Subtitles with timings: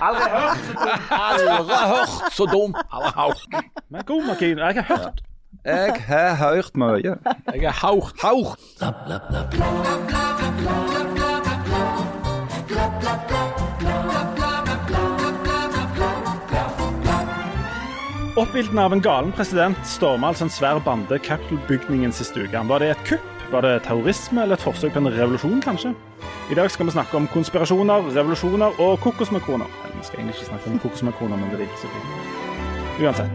[0.00, 1.10] Aldri hørt så dumt.
[1.10, 1.46] Aldri
[1.94, 2.76] hørt så dumt.
[2.92, 3.42] Aldri hørt.
[3.90, 4.60] Men god Markine.
[4.60, 5.20] Jeg har hørt.
[5.64, 7.16] Jeg har hørt mye.
[7.54, 8.20] Jeg har hørt.
[8.22, 8.60] Hørt.
[18.40, 22.62] Oppildnet av en galen president storma altså en svær bande Capitol-bygningen sist uke.
[22.70, 23.39] Var det et kupp?
[23.50, 25.94] Var det terrorisme eller et forsøk på en revolusjon, kanskje?
[26.50, 29.64] I dag skal vi snakke om konspirasjoner, revolusjoner og kokosmakroner.
[29.84, 32.06] Eller, Vi skal egentlig ikke snakke om kokosmakroner, men det er ikke så fint.
[33.02, 33.30] Uansett.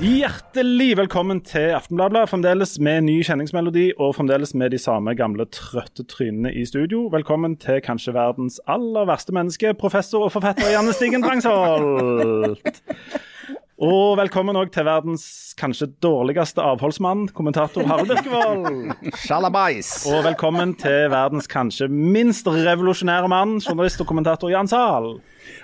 [0.00, 2.22] Hjertelig velkommen til Aftenbladet.
[2.30, 7.02] Fremdeles med ny kjenningsmelodi og fremdeles med de samme gamle trøtte trynene i studio.
[7.12, 12.80] Velkommen til kanskje verdens aller verste menneske, professor og forfatter Janne Stigen Drangsholt.
[13.80, 15.22] Og velkommen òg til verdens
[15.56, 18.90] kanskje dårligste avholdsmann, kommentator Harald Birkevold.
[19.22, 19.88] Sjalabais.
[20.10, 25.08] Og velkommen til verdens kanskje minst revolusjonære mann, journalist og kommentator Jan Zahl.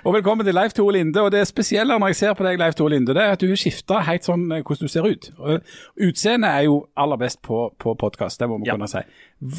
[0.01, 1.21] Og velkommen til Leif Tore Linde.
[1.21, 3.51] Og det spesielle når jeg ser på deg, Leif Tore Linde, det er at du
[3.53, 5.29] har skifta helt sånn eh, hvordan du ser ut.
[6.09, 8.79] Utseendet er jo aller best på, på podkast, det må vi Ja.
[8.79, 9.05] kunne si.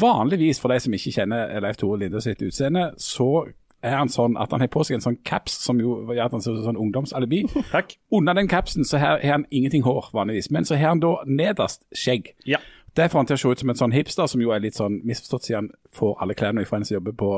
[0.02, 3.46] Vanligvis, for de som ikke kjenner Leif Tore Linde sitt utseende, så
[3.82, 6.32] er han sånn at han har på seg en sånn caps som jo gjør at
[6.34, 7.44] han ser ut som sånn ungdomsalibi.
[7.74, 7.96] Takk.
[8.10, 10.50] Under den capsen så har han ingenting hår, vanligvis.
[10.50, 12.32] Men så har han da nederst skjegg.
[12.48, 12.58] Ja.
[12.96, 14.74] Det får han til å se ut som en sånn hipster, som jo er litt
[14.74, 17.30] sånn misforstått siden han får alle klærne fra en som jobber på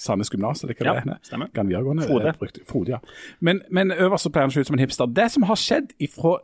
[0.00, 1.18] Sandnes gymnas, eller hva Ja, det er.
[1.28, 1.50] stemmer.
[1.54, 2.06] Gan videregående.
[2.08, 2.32] Frode.
[2.32, 2.98] eh, Frode, ja.
[3.44, 5.06] Men, men øverst så pleier han å se ut som en hipster.
[5.12, 6.38] Det som har skjedd ifra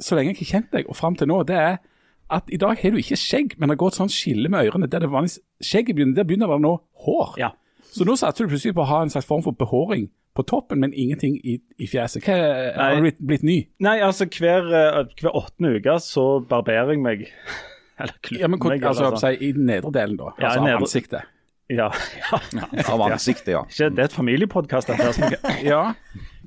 [0.00, 1.76] så lenge jeg har kjent deg og fram til nå, det er
[2.32, 4.88] at i dag har du ikke skjegg, men det har gått sånn skille med ørene.
[4.88, 6.72] Der det vanligvis skjegget begynner, der begynner det nå
[7.04, 7.34] hår.
[7.42, 7.50] Ja.
[7.92, 10.80] Så nå satser du plutselig på å ha en slags form for behåring på toppen,
[10.80, 12.24] men ingenting i, i fjeset.
[12.24, 12.36] Hva,
[12.78, 13.58] har du blitt, blitt ny?
[13.84, 17.26] Nei, altså hver, eh, hver åttende uke så barberer jeg meg.
[18.00, 18.82] Eller klipper Ja, men meg.
[18.88, 19.34] altså, eller altså.
[19.36, 20.32] si, I den nedre delen, da.
[20.38, 21.28] Ja, altså nedre- av ansiktet.
[21.72, 21.86] Ja,
[22.18, 22.38] ja.
[22.90, 23.60] Av ansiktet, ja.
[23.64, 24.90] Ikke, det er et familiepodkast.
[25.64, 25.94] Ja.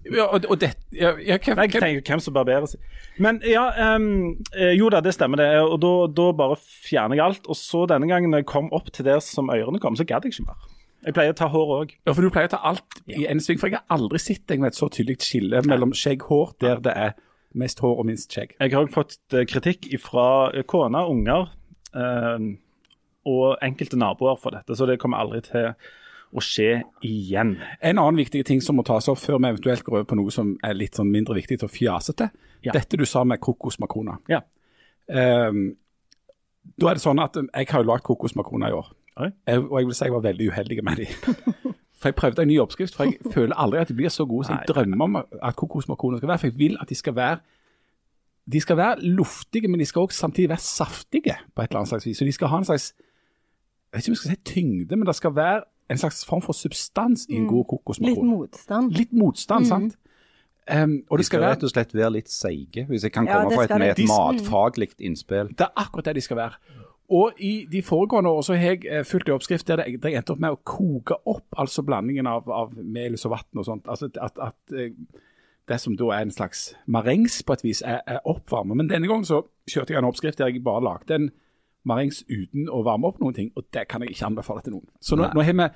[0.03, 2.83] ja og, og det, ja, ja, hva, Jeg tenker hvem som barberer seg.
[3.17, 5.47] Men ja, ehm, eh, jo da, det stemmer det.
[5.63, 7.49] Og da, da bare fjerner jeg alt.
[7.49, 10.27] Og så denne gangen når jeg kom opp til der som ørene kom, så gadd
[10.27, 10.74] jeg ikke mer.
[11.05, 11.91] Jeg pleier å ta hår òg.
[12.07, 13.59] ja, for du pleier å ta alt i én sving.
[13.61, 16.93] For jeg har aldri sett deg med et så tydelig skille mellom skjegg-hår der det
[16.97, 17.13] er
[17.55, 18.55] mest hår og minst skjegg.
[18.59, 21.51] Jeg har òg fått eh, kritikk fra kone, unger
[21.95, 22.47] eh,
[23.25, 25.71] og enkelte naboer for dette, så det kommer aldri til
[26.35, 27.55] å skje igjen.
[27.85, 30.33] En annen viktig ting som må tas opp før vi eventuelt går over på noe
[30.33, 32.31] som er litt sånn mindre viktig og fjasete,
[32.65, 32.73] Ja.
[32.73, 34.17] dette du sa med kokosmakroner.
[34.27, 34.41] Ja.
[35.07, 35.77] Um,
[36.81, 38.89] da er det sånn at um, jeg har jo lagd kokosmakroner i år.
[39.19, 41.07] Jeg, og jeg vil si jeg var veldig uheldig med de.
[41.99, 44.45] For jeg prøvde en ny oppskrift, for jeg føler aldri at de blir så gode
[44.45, 46.37] som jeg drømmer om at kokosmakroner skal være.
[46.37, 47.37] For jeg vil at de skal være
[48.51, 51.89] de skal være luftige, men de skal også samtidig være saftige på et eller annet
[51.89, 52.17] slags vis.
[52.17, 52.93] Så de skal ha en slags
[53.93, 56.41] jeg vet ikke om jeg skal si tyngde, men det skal være en slags form
[56.41, 58.91] for substans i en god Litt motstand.
[58.91, 59.95] Litt motstand, sant?
[60.65, 63.37] Um, og De skal skal rett og slett være litt seige, hvis jeg kan Ja,
[63.37, 65.51] komme på fra et, med et matfaglig innspill.
[65.53, 66.53] Det er akkurat det de skal være.
[67.13, 70.33] Og i de foregående år så har jeg eh, fulgt en oppskrift der jeg endte
[70.33, 73.89] opp med å koke opp altså blandingen av, av melis og vann og sånt.
[73.91, 74.95] Altså at, at eh,
[75.69, 78.77] det som da er en slags marengs på et vis, er, er oppvarmet.
[78.77, 81.29] Men denne gangen så kjørte jeg en oppskrift der jeg bare lagde en
[81.85, 84.87] marengs uten å varme opp noen ting, og det kan jeg ikke anbefale til noen.
[84.97, 85.67] Så nå, nå har vi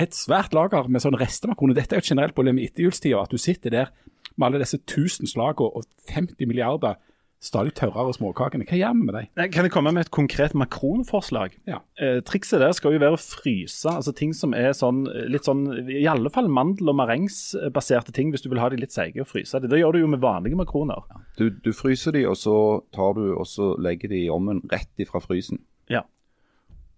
[0.00, 1.76] et svært lager med sånn restemakroner.
[1.76, 3.92] Dette er jo et generelt problem i etterjulstida, at du sitter der
[4.38, 6.96] med alle disse tusen slagene og 50 milliarder
[7.42, 8.66] stadig tørrere småkakene.
[8.66, 9.50] Hva gjør vi med dem?
[9.54, 11.54] Kan jeg komme med et konkret makronforslag?
[11.70, 11.78] Ja.
[12.02, 15.62] Eh, trikset der skal jo være å fryse altså ting som er sånn litt sånn
[15.86, 19.30] I alle fall mandel- og marengsbaserte ting, hvis du vil ha de litt seige, og
[19.30, 19.70] fryse de.
[19.70, 21.06] Det gjør du jo med vanlige makroner.
[21.38, 22.56] Du, du fryser de, og så
[22.94, 25.62] tar du og så legger de i ovnen rett ifra frysen.
[25.92, 26.02] Ja.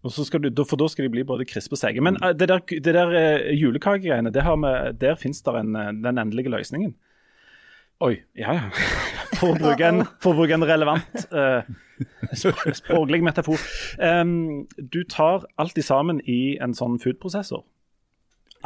[0.00, 2.00] Og så skal du, For da skal de bli både krispe og seige.
[2.00, 2.32] Men mm.
[2.40, 4.44] det der, det der eh, julekakegreiene, det
[5.00, 6.96] der fins det en, eh, den endelige løsningen.
[8.00, 8.14] Oi.
[8.38, 8.68] Ja, ja.
[9.40, 11.62] For å bruke en, for å bruke en relevant uh,
[12.76, 13.60] språklig metafor.
[14.02, 17.62] Um, du tar alt i sammen i en sånn foodprosessor.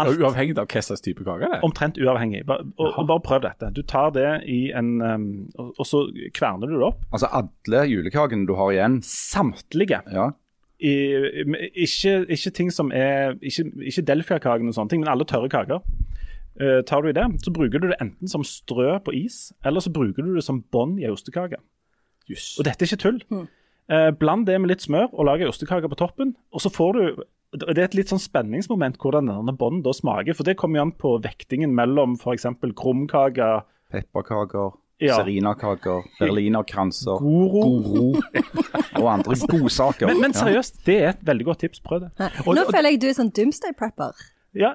[0.02, 0.16] Alt.
[0.18, 1.62] Uavhengig av hva slags type kake det er?
[1.66, 2.40] Omtrent uavhengig.
[2.48, 3.68] Bare, Og, og bare prøv dette.
[3.76, 5.26] Du tar det i en um,
[5.60, 6.00] og, og så
[6.34, 7.04] kverner du det opp.
[7.14, 10.00] Altså alle julekakene du har igjen, Samtlige.
[10.10, 10.30] ja,
[10.82, 10.96] I,
[11.84, 15.84] ikke, ikke ting som er Ikke, ikke Delfia-kaken og sånne ting, men alle tørre kaker.
[16.60, 19.80] Eh, tar du i det, så bruker du det enten som strø på is, eller
[19.80, 21.56] så bruker du det som bånd i ei ostekake.
[22.30, 22.54] Yes.
[22.58, 23.48] Og dette er ikke tull.
[23.90, 26.34] Eh, bland det med litt smør og lag ei ostekake på toppen.
[26.54, 27.24] Og så får du
[27.54, 30.34] Det er et litt sånn spenningsmoment hvordan denne bånden da smaker.
[30.34, 32.46] For det kommer jo an på vektingen mellom f.eks.
[32.74, 33.62] krumkaker
[33.92, 35.16] pepperkaker, Ja.
[35.20, 37.62] serinakaker, berlinerkranser, Goro.
[37.62, 38.20] goro
[38.96, 40.06] og andre godsaker.
[40.06, 41.80] Men, men seriøst, det er et veldig godt tips.
[41.80, 42.10] Prøv det.
[42.46, 44.12] Og- Nå føler jeg du er sånn doomsday prepper.
[44.54, 44.70] Ja,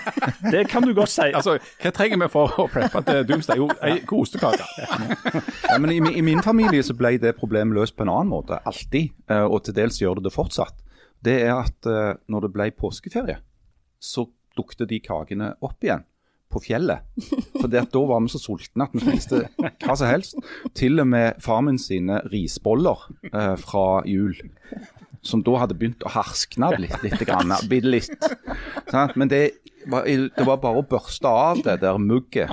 [0.52, 1.28] Det kan du godt si.
[1.34, 3.60] Altså, Hva trenger vi for å preppe til Doomsday?
[3.60, 4.66] Jo, ei ostekake.
[5.68, 8.58] Ja, men i, I min familie så ble det problemet løst på en annen måte,
[8.66, 9.12] alltid.
[9.30, 10.74] eh, Og til dels gjør det det fortsatt.
[11.22, 13.38] Det er at eh, når det ble påskeferie,
[14.02, 14.26] så
[14.58, 16.02] dukte de kakene opp igjen
[16.50, 17.04] på fjellet.
[17.60, 19.44] For da var vi så sultne at vi spiste
[19.84, 20.34] hva som helst.
[20.74, 24.34] Til og med far min sine risboller eh, fra jul.
[25.22, 28.30] Som da hadde begynt å harskne litt, litt grann, litt.
[28.88, 29.16] Sant?
[29.20, 29.42] Men det
[29.88, 32.50] det var bare å børste av det der mugget,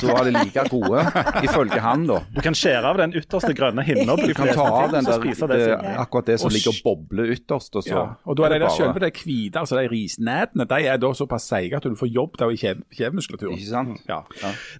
[0.00, 1.02] så var det like gode,
[1.44, 2.20] ifølge han da.
[2.34, 4.16] Du kan skjære av den ytterste grønne hinna.
[4.16, 7.32] Du kan ta av den der, det det, akkurat det som Og ligger og bobler
[7.34, 7.76] ytterst.
[7.76, 8.04] Og, så Ja.
[8.24, 11.48] Og da er det bare- selve det hvite, altså de risnætene, de er da såpass
[11.48, 13.58] seige at du får jobb der i kjev- kjevemuskulaturen.
[13.58, 14.00] Ikke sant?
[14.08, 14.22] Ja.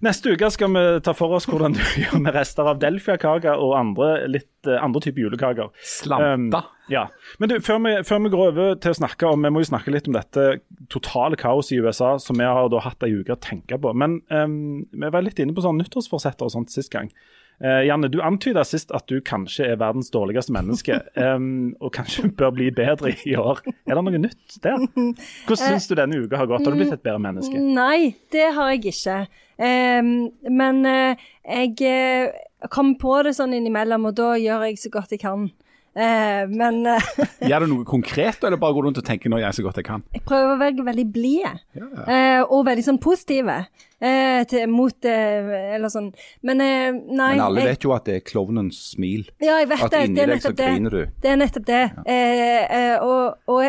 [0.01, 3.75] Neste uke skal vi ta for oss hvordan du gjør med rester av Delfia-kake og
[3.77, 5.69] andre, litt, eh, andre typer julekaker.
[5.83, 6.33] Slanta.
[6.33, 6.51] Um,
[6.89, 7.05] ja.
[7.39, 9.67] Men du, før vi, før vi går over til å snakke om Vi må jo
[9.69, 13.35] snakke litt om dette totale kaoset i USA som vi har da hatt ei uke
[13.35, 13.93] å tenke på.
[13.97, 17.11] Men um, vi var litt inne på sånn nyttårsforsetter og sånt sist gang.
[17.59, 22.29] Uh, Janne, du antyda sist at du kanskje er verdens dårligste menneske, um, og kanskje
[22.39, 23.59] bør bli bedre i år.
[23.83, 24.79] Er det noe nytt der?
[24.95, 26.63] Hvordan syns du denne uka har gått?
[26.63, 27.59] Har du blitt et bedre menneske?
[27.59, 29.21] Nei, det har jeg ikke.
[29.59, 34.91] Um, men uh, jeg kom kommer på det sånn innimellom, og da gjør jeg så
[34.93, 35.49] godt jeg kan.
[35.95, 37.11] Eh, men eh,
[37.49, 39.65] Gjør du noe konkret, eller bare går du rundt og tenker 'nå gjør jeg så
[39.65, 40.03] godt jeg kan'?
[40.13, 41.61] jeg prøver å være veldig blid,
[42.05, 43.55] eh, og veldig sånn positive
[43.99, 46.11] eh, til, mot eh, Eller sånn.
[46.45, 49.27] Men eh, nei Men alle jeg, vet jo at det er klovnens smil.
[49.41, 50.05] Ja, jeg vet At det.
[50.05, 50.69] inni Det er deg så nettopp det.
[50.75, 51.01] griner du.
[51.25, 51.83] Det er nettopp det.
[52.05, 53.63] Eh, eh, og, og,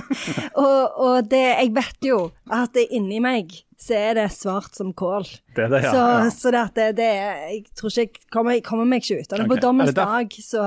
[0.62, 3.52] og, og det Jeg vet jo at det inni meg
[3.82, 5.24] så er det svart som kål.
[5.56, 5.90] Det er det, ja.
[5.90, 6.26] Så, ja.
[6.30, 9.32] så det det, det er Jeg tror ikke jeg kommer, jeg kommer meg ikke ut
[9.32, 9.46] av det.
[9.48, 9.50] Ok.
[9.56, 10.66] På dommens Er dag så,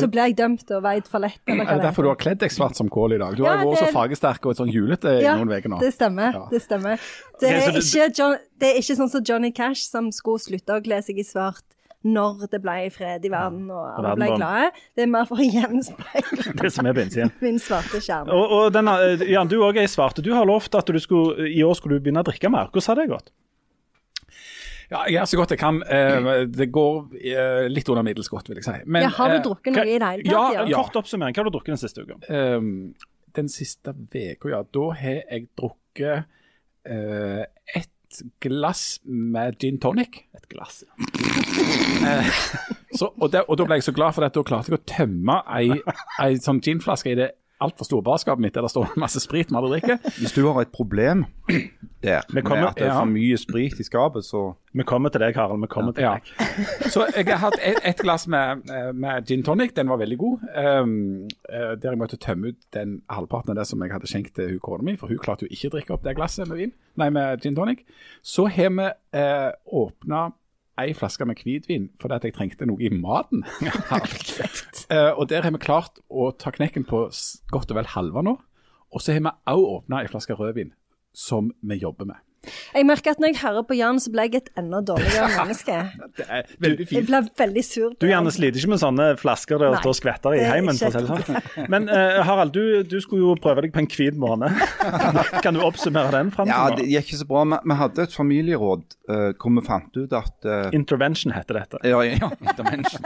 [0.00, 2.18] så blir jeg dømt og veid for lett, eller Er hva det derfor du har
[2.20, 3.36] kledd deg svart som kål i dag?
[3.36, 5.80] Du har Ja, jo vært så fargesterk og sånn julete i Ja, noen uker nå.
[5.80, 6.32] det stemmer.
[6.36, 6.44] Ja.
[6.50, 7.00] Det stemmer.
[7.40, 10.82] Det er, ikke John, det er ikke sånn som Johnny Cash, som skulle slutte å
[10.84, 11.64] kle seg i svart
[12.06, 14.68] når det ble fred i verden og alle ble glade.
[14.94, 17.32] Det er mer for å gjenspeile Det som er bensinen.
[17.42, 18.28] min svarte skjerm.
[18.30, 20.22] Og, og denne, eh, Jan, du òg er i svarte.
[20.22, 22.68] Du har lovt at du skulle, i år skulle du begynne å drikke mer.
[22.70, 23.32] Hvordan har det gått?
[24.90, 25.80] Ja, jeg gjør så godt jeg kan.
[25.82, 28.76] Eh, Det går eh, litt under middels godt, vil jeg si.
[28.86, 30.54] Men, Ja, har eh, du drukket hva- noe i det hele tatt?
[30.54, 30.82] ja, ja.
[30.82, 31.34] Kort oppsummering.
[31.34, 32.18] Hva har du drukket den siste uka?
[32.30, 32.94] Ehm,
[33.34, 34.62] den siste uka, ja.
[34.62, 36.24] Da har jeg drukket
[36.88, 37.44] uh,
[37.74, 40.22] ett glass med gin tonic.
[40.38, 40.84] Et glass.
[42.96, 44.84] Så, og, det, og da ble jeg så glad for at da klarte jeg å
[44.88, 45.66] tømme ei,
[46.22, 49.56] ei sånn ginflaske i det altfor store barskapet mitt der det står masse sprit vi
[49.56, 49.98] aldri drikker.
[50.20, 51.24] Hvis du har et problem
[52.02, 55.34] der med at det er for mye sprit i skapet, så Vi kommer til deg,
[55.36, 55.60] Harald.
[55.62, 56.14] Vi kommer til Ja.
[56.20, 56.90] deg.
[56.92, 60.38] Så jeg har hatt ett et glass med, med gin tonic, den var veldig god.
[60.56, 64.50] Um, der jeg måtte tømme ut den halvparten av det som jeg hadde skjenkt til
[64.50, 66.72] hun kona mi, for hun klarte jo ikke å drikke opp det glasset med vin,
[66.96, 67.86] nei, med gin tonic.
[68.22, 70.32] Så har vi eh, åpna
[70.80, 73.44] ei flaske med hvitvin fordi at jeg trengte noe i maten.
[74.92, 77.06] uh, og der har vi klart å ta knekken på
[77.52, 78.36] godt og vel halve nå.
[78.92, 80.74] Og så har vi òg åpna ei flaske rødvin
[81.16, 82.20] som vi jobber med.
[82.74, 85.78] Jeg merker at når jeg hører på Jan, så blir jeg et enda dårligere menneske.
[86.18, 87.10] Det er veldig Jeg fint.
[87.10, 87.88] blir veldig sur.
[87.94, 90.78] på Du Janne sliter ikke med sånne flasker der det står skvetter i heimen.
[90.78, 91.66] for å si det sånn.
[91.72, 94.62] Men uh, Harald, du, du skulle jo prøve deg på en hvit måned.
[95.44, 97.44] kan du oppsummere den fram Ja, det gikk ikke så bra.
[97.56, 101.82] Vi, hadde et familieråd uh, hvor vi fant ut at uh, Intervention heter dette.
[101.86, 103.04] Ja, ja intervention.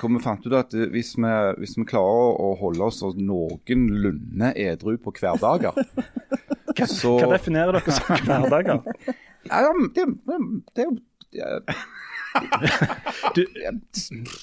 [0.00, 4.96] Hvor vi fant ut at hvis vi, hvis vi klarer å holde oss noenlunde edru
[5.02, 5.76] på hverdager
[6.88, 8.61] så Hva definerer dere som hverdager?
[8.68, 10.06] Ja, ja, det,
[10.76, 10.86] det
[11.32, 11.74] det,
[13.34, 13.46] Du,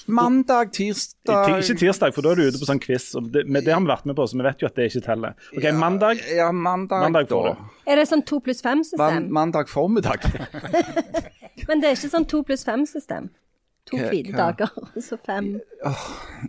[0.06, 3.10] Mandag, tirsdag ikke tirsdag, for da er du ute på sånn quiz.
[3.34, 5.34] Det, det har vi vært med på, så vi vet jo at det ikke teller.
[5.56, 6.22] Ok, Mandag.
[6.30, 7.56] Ja, mandag, Mandag da.
[7.90, 9.28] Er det sånn to pluss fem-system?
[9.34, 10.26] mandag formiddag.
[11.68, 13.30] Men det er ikke sånn to pluss fem-system?
[13.90, 15.54] To hvite dager, og så fem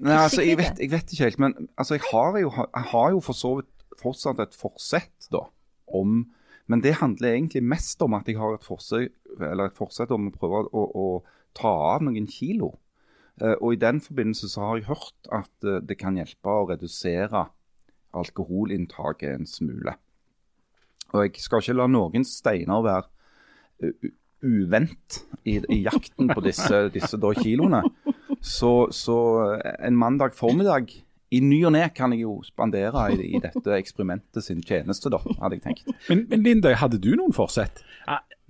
[0.03, 3.07] Nei, altså, jeg vet, jeg vet ikke helt, men altså, jeg, har jo, jeg har
[3.15, 3.69] jo for så vidt
[4.01, 5.45] fortsatt et forsett da,
[5.87, 6.25] om
[6.71, 8.67] Men det handler egentlig mest om at jeg har et
[9.39, 11.07] eller et forsett om å prøve å, å
[11.57, 12.77] ta av noen kilo.
[13.41, 16.69] Eh, og i den forbindelse så har jeg hørt at eh, det kan hjelpe å
[16.69, 17.49] redusere
[18.15, 19.97] alkoholinntaket en smule.
[21.11, 23.91] Og jeg skal ikke la noen steiner være
[24.41, 27.81] uvendt i, i jakten på disse, disse kiloene.
[28.41, 29.17] Så, så
[29.59, 30.93] en mandag formiddag
[31.31, 35.21] i ny og ne kan jeg jo spandere i, i dette eksperimentet sin tjeneste, da,
[35.39, 35.93] hadde jeg tenkt.
[36.09, 37.83] Men, men Lindøy, hadde du noen forsett?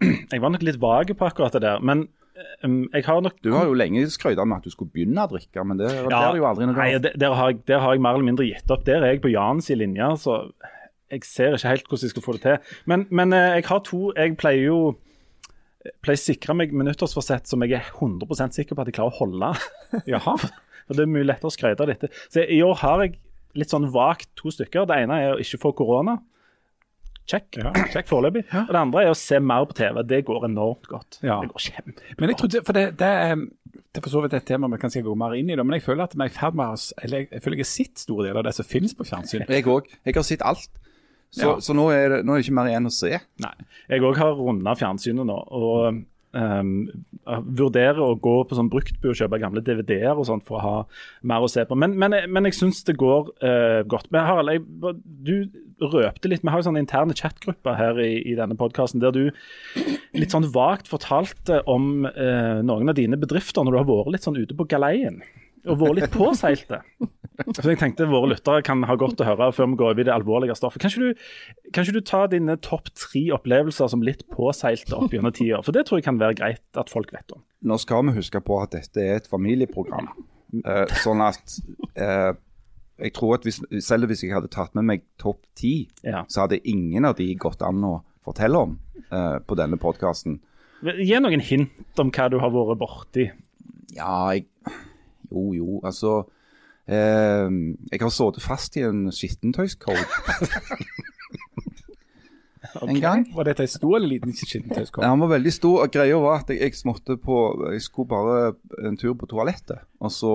[0.32, 1.82] Jeg var nok litt vag på akkurat det der.
[1.86, 2.08] Men
[2.66, 5.30] um, jeg har nok Du har jo lenge skrøyta med at du skulle begynne å
[5.30, 7.94] drikke, men det det er det jo aldri noe Nei, der, har jeg, der har
[7.94, 8.82] jeg mer eller mindre gitt opp.
[8.88, 10.40] Der er jeg på Jans i linja, så
[11.12, 12.76] jeg ser ikke helt hvordan jeg skal få det til.
[12.90, 14.82] Men, men eh, jeg har to Jeg pleier jo
[16.04, 19.22] pleier å sikre meg minuttersforsett som jeg er 100% sikker på at jeg klarer å
[19.22, 19.54] holde.
[20.14, 20.38] Jaha.
[20.88, 22.10] For det er mye lettere å skryte av dette.
[22.32, 23.18] Så i år har jeg
[23.58, 24.88] litt sånn vagt to stykker.
[24.90, 26.18] Det ene er å ikke få korona.
[27.30, 27.58] Check.
[27.62, 27.72] Ja.
[27.94, 28.44] Check foreløpig.
[28.50, 30.02] Og det andre er å se mer på TV.
[30.08, 31.22] Det går enormt godt.
[31.24, 31.40] Ja.
[31.44, 32.18] Det går kjempebra.
[32.20, 33.46] Men jeg trodde, for det, det, er,
[33.78, 35.78] det er for så vidt et tema vi kan gå mer inn i, det, men
[35.78, 38.06] jeg føler at vi er i ferd med å eller jeg føler jeg har sett
[38.06, 39.48] store deler av det som finnes på fjernsyn.
[39.52, 39.90] Jeg òg.
[40.08, 40.70] Jeg har sett alt.
[41.32, 41.58] Så, Ja.
[41.64, 43.20] så nå, er det, nå er det ikke mer igjen å se.
[43.44, 43.54] Nei.
[43.92, 45.38] Jeg òg har runda fjernsynet nå.
[45.52, 46.02] og
[46.34, 46.72] um,
[47.58, 50.76] vurderer å gå på sånn bruktbu og kjøpe gamle DVD-er og sånt for å ha
[51.28, 51.78] mer å se på.
[51.80, 54.10] Men, men, men jeg syns det går uh, godt.
[54.14, 54.96] Men Harald, jeg,
[55.28, 55.36] du
[55.82, 56.44] røpte litt.
[56.44, 59.24] Vi har jo sånne interne chatgrupper her i, i denne podkasten der du
[60.18, 64.28] litt sånn vagt fortalte om uh, noen av dine bedrifter når du har vært litt
[64.28, 65.22] sånn ute på galeien.
[65.70, 66.82] Og vært litt påseilte.
[67.56, 70.06] Så jeg tenkte våre lyttere kan ha godt å høre før vi går over i
[70.08, 70.82] det alvorlige stoffet.
[70.84, 75.14] Kan ikke du, kan ikke du ta dine topp tre opplevelser som litt påseilte opp
[75.16, 75.62] gjennom tida?
[75.66, 77.42] For det tror jeg kan være greit at folk vet om.
[77.66, 80.12] Nå skal vi huske på at dette er et familieprogram.
[80.66, 81.58] Uh, sånn at
[81.96, 82.34] uh,
[83.02, 86.26] jeg tror at hvis, selv hvis jeg hadde tatt med meg topp ti, Ja.
[86.30, 88.78] så hadde ingen av de gått an å fortelle om
[89.10, 90.42] uh, på denne podkasten.
[90.82, 93.30] Gi noen hint om hva du har vært borti.
[93.96, 94.46] Ja, jeg
[95.32, 96.18] Jo, jo, altså
[96.88, 97.48] eh,
[97.92, 100.06] Jeg har sittet fast i en skittentøyskorg
[102.80, 103.24] en gang.
[103.36, 105.06] Var dette en stor eller liten skittentøyskorg?
[105.06, 105.84] Han var veldig stor.
[105.86, 107.38] og Greia var at jeg, jeg måtte på
[107.74, 108.54] Jeg skulle bare
[108.88, 109.84] en tur på toalettet.
[110.02, 110.34] Og så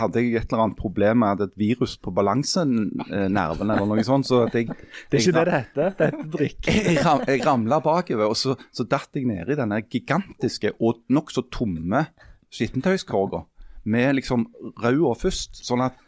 [0.00, 4.28] hadde jeg et eller annet problem med at et virus på balansenerven eller noe sånt.
[4.28, 4.70] Så at jeg,
[5.10, 5.94] Det er ikke det det heter.
[5.98, 6.72] Det heter drikk.
[6.90, 11.02] jeg, ram, jeg ramla bakover, og så, så datt jeg ned i denne gigantiske og
[11.12, 12.06] nokså tomme
[12.50, 13.44] skittentøyskorga.
[13.84, 14.46] Med liksom
[14.82, 15.98] røda først, sånn at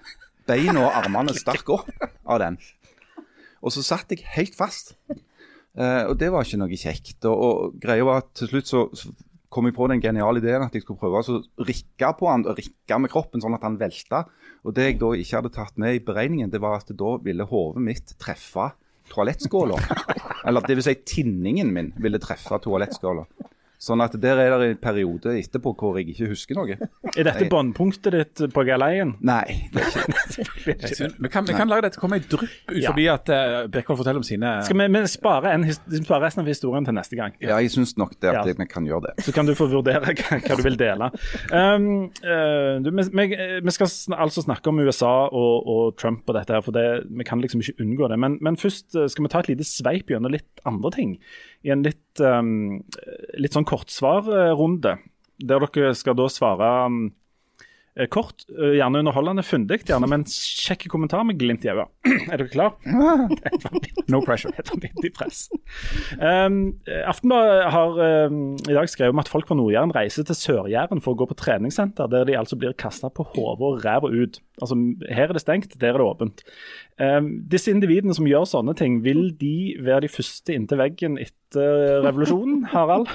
[0.49, 1.91] beina og armene stakk opp
[2.27, 2.59] av den.
[3.63, 4.97] Og så satt jeg helt fast.
[5.09, 7.21] Eh, og det var ikke noe kjekt.
[7.29, 9.13] Og, og greia var at til slutt så, så
[9.53, 12.59] kom jeg på den geniale ideen at jeg skulle prøve å rikke på han, og
[12.59, 14.25] rikke med kroppen sånn at han velta.
[14.63, 17.47] Og det jeg da ikke hadde tatt med i beregningen, det var at da ville
[17.49, 18.71] hodet mitt treffe
[19.13, 19.79] toalettskåla.
[20.49, 23.27] Eller det vil si tinningen min ville treffe toalettskåla.
[23.83, 26.77] Sånn at der er det en periode etterpå hvor jeg ikke husker noe.
[27.19, 29.17] Er dette båndpunktet ditt på galeien?
[29.27, 32.71] Nei, det er ikke Jeg synes- Vi kan, vi kan lage dette komme i drypp
[32.71, 32.93] ut Ja.
[32.93, 36.51] forbi at uh, Birkvold forteller om sine Skal vi, vi spare, en, spare, resten av
[36.53, 37.35] historien til neste gang?
[37.43, 38.55] Ja, jeg syns nok det at Ja.
[38.63, 39.27] vi kan gjøre det.
[39.27, 41.11] Så kan du få vurdere hva, hva du vil dele.
[41.51, 41.91] Um,
[42.23, 46.39] uh, du, vi, vi- vi skal sn altså snakke om USA og, og Trump og
[46.39, 48.19] dette, her, for det, vi kan liksom ikke unngå det.
[48.23, 51.17] Men, men først eh, skal vi ta et lite sveip gjennom litt andre ting.
[51.63, 52.83] I en litt, um,
[53.39, 54.97] litt sånn kortsvarrunde,
[55.43, 57.03] der dere skal da svare um,
[58.09, 61.91] kort, eh, gjerne underholdende, fundig, gjerne med en kjekk kommentar med glimt i øyet.
[62.33, 62.77] er dere klar?
[64.13, 64.53] No pressure.
[64.61, 65.45] Et vanvittig press.
[66.17, 71.03] Um, Aftenbladet har um, i dag skrevet om at folk fra Nord-Jæren reiser til Sør-Jæren
[71.05, 74.41] for å gå på treningssenter, der de altså blir kasta på hodet og ræva ut.
[74.61, 76.45] Altså, her er det stengt, der er det åpent.
[76.97, 82.01] Um, disse individene som gjør sånne ting, vil de være de første inntil veggen etter
[82.07, 83.13] revolusjonen, Harald?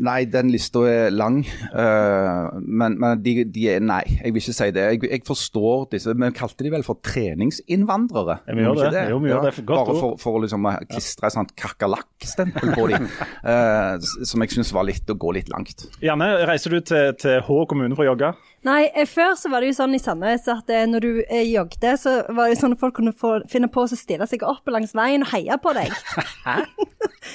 [0.00, 1.42] Nei, den lista er lang.
[1.68, 4.84] Uh, men men de, de er Nei, jeg vil ikke si det.
[4.94, 8.38] Jeg, jeg forstår disse Vi kalte de vel for treningsinnvandrere?
[8.46, 8.92] Ja, vi gjør det.
[8.96, 9.04] det.
[9.12, 9.54] Jo, vi gjør det.
[9.68, 13.10] Godt Bare for, for å liksom eh, klistre et sånt kakerlakkstempel på dem.
[13.44, 15.84] uh, som jeg syns var litt å gå litt langt.
[16.00, 18.32] Janne, reiser du til, til Hå kommune for å jogge?
[18.62, 21.42] Nei, eh, før så var det jo sånn i Sandnes at eh, når du eh,
[21.50, 24.70] jogget, så var det sånn at folk kunne få, finne på å stille seg opp
[24.70, 25.90] langs veien og heie på deg.
[26.46, 26.60] Hæ?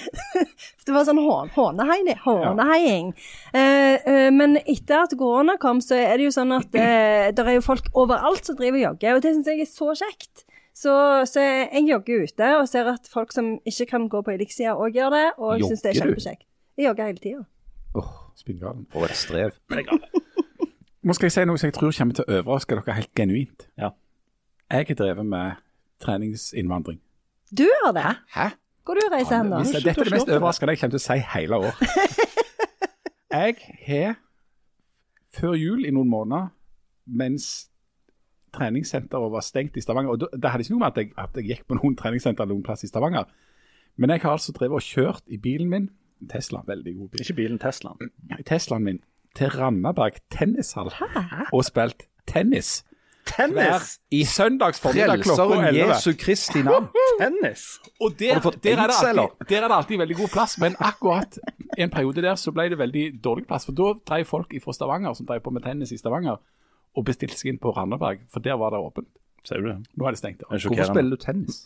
[0.87, 3.11] det var sånn hån, hånehei- håneheiing.
[3.51, 7.53] Eh, eh, men etter at korona kom, så er det jo sånn at det er
[7.57, 10.45] jo folk overalt som driver og jogger, og det syns jeg er så kjekt.
[10.77, 10.93] Så,
[11.25, 14.95] så jeg jogger ute og ser at folk som ikke kan gå på Elixia òg
[14.99, 16.45] gjør det, og jeg syns det er kjempekjekt.
[16.77, 17.45] Jeg jogger hele tida.
[17.97, 18.83] Åh, Spinngalen.
[18.93, 19.57] for et strev.
[21.07, 23.67] Nå skal jeg si noe som jeg tror kommer til å overraske dere helt genuint.
[23.79, 23.93] Ja.
[24.67, 25.61] Jeg har drevet med
[26.03, 26.99] treningsinnvandring.
[27.55, 28.09] Du har det?
[28.35, 28.49] Hæ?
[28.83, 29.61] Hvor du reiser hen, da?
[29.63, 31.79] Dette er det mest overraskende jeg kommer til å si hele år.
[33.37, 33.55] Jeg
[33.87, 34.13] har
[35.35, 36.47] før jul i noen måneder,
[37.05, 37.67] mens
[38.55, 41.49] treningssenteret var stengt i Stavanger og Det hadde ikke noe med at jeg, at jeg
[41.51, 43.27] gikk på noen treningssenter noen plass i Stavanger,
[43.99, 45.89] men jeg har altså drevet og kjørt i bilen min,
[46.31, 48.09] Tesla, veldig god bil, Ikke bilen Teslaen.
[48.39, 49.01] i Teslaen min
[49.37, 50.89] til Randaberg tennishall
[51.53, 52.79] og spilt tennis.
[53.27, 53.97] Tennis!
[54.11, 55.89] I søndags formiddag klokka Frelseren 11.
[55.91, 56.87] Jesu Kristi navn.
[57.19, 57.65] Tennis!
[57.99, 60.31] Og der, Har du fått der, er det alltid, der er det alltid veldig god
[60.33, 61.39] plass, men akkurat
[61.77, 63.67] en periode der så ble det veldig dårlig plass.
[63.67, 66.39] For da drev folk fra Stavanger som drev på med tennis i Stavanger,
[66.97, 69.09] og bestilte seg inn på Randaberg, for der var det åpent.
[69.45, 69.77] Ser du det?
[69.95, 70.47] Nå er det stengt.
[70.47, 71.61] Er Hvorfor spiller du tennis?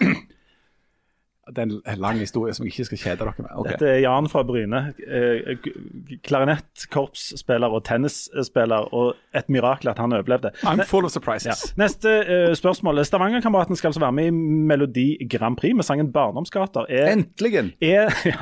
[1.50, 3.50] Det er en lang historie som jeg ikke skal kjede dere med.
[3.56, 3.72] Okay.
[3.72, 4.82] Dette er Jan fra Bryne.
[5.02, 10.52] Klarinettkorpsspiller Klarinett, korpsspiller og tennisspiller, og et mirakel at han overlevde.
[10.62, 11.56] I'm full of Ja.
[11.82, 13.06] Neste eh, spørsmål.
[13.06, 16.86] Stavanger-kameraten skal altså være med i Melodi Grand Prix med sangen 'Barndomsgater'.
[16.90, 17.74] Er, Endelig!
[17.82, 18.38] er, ja.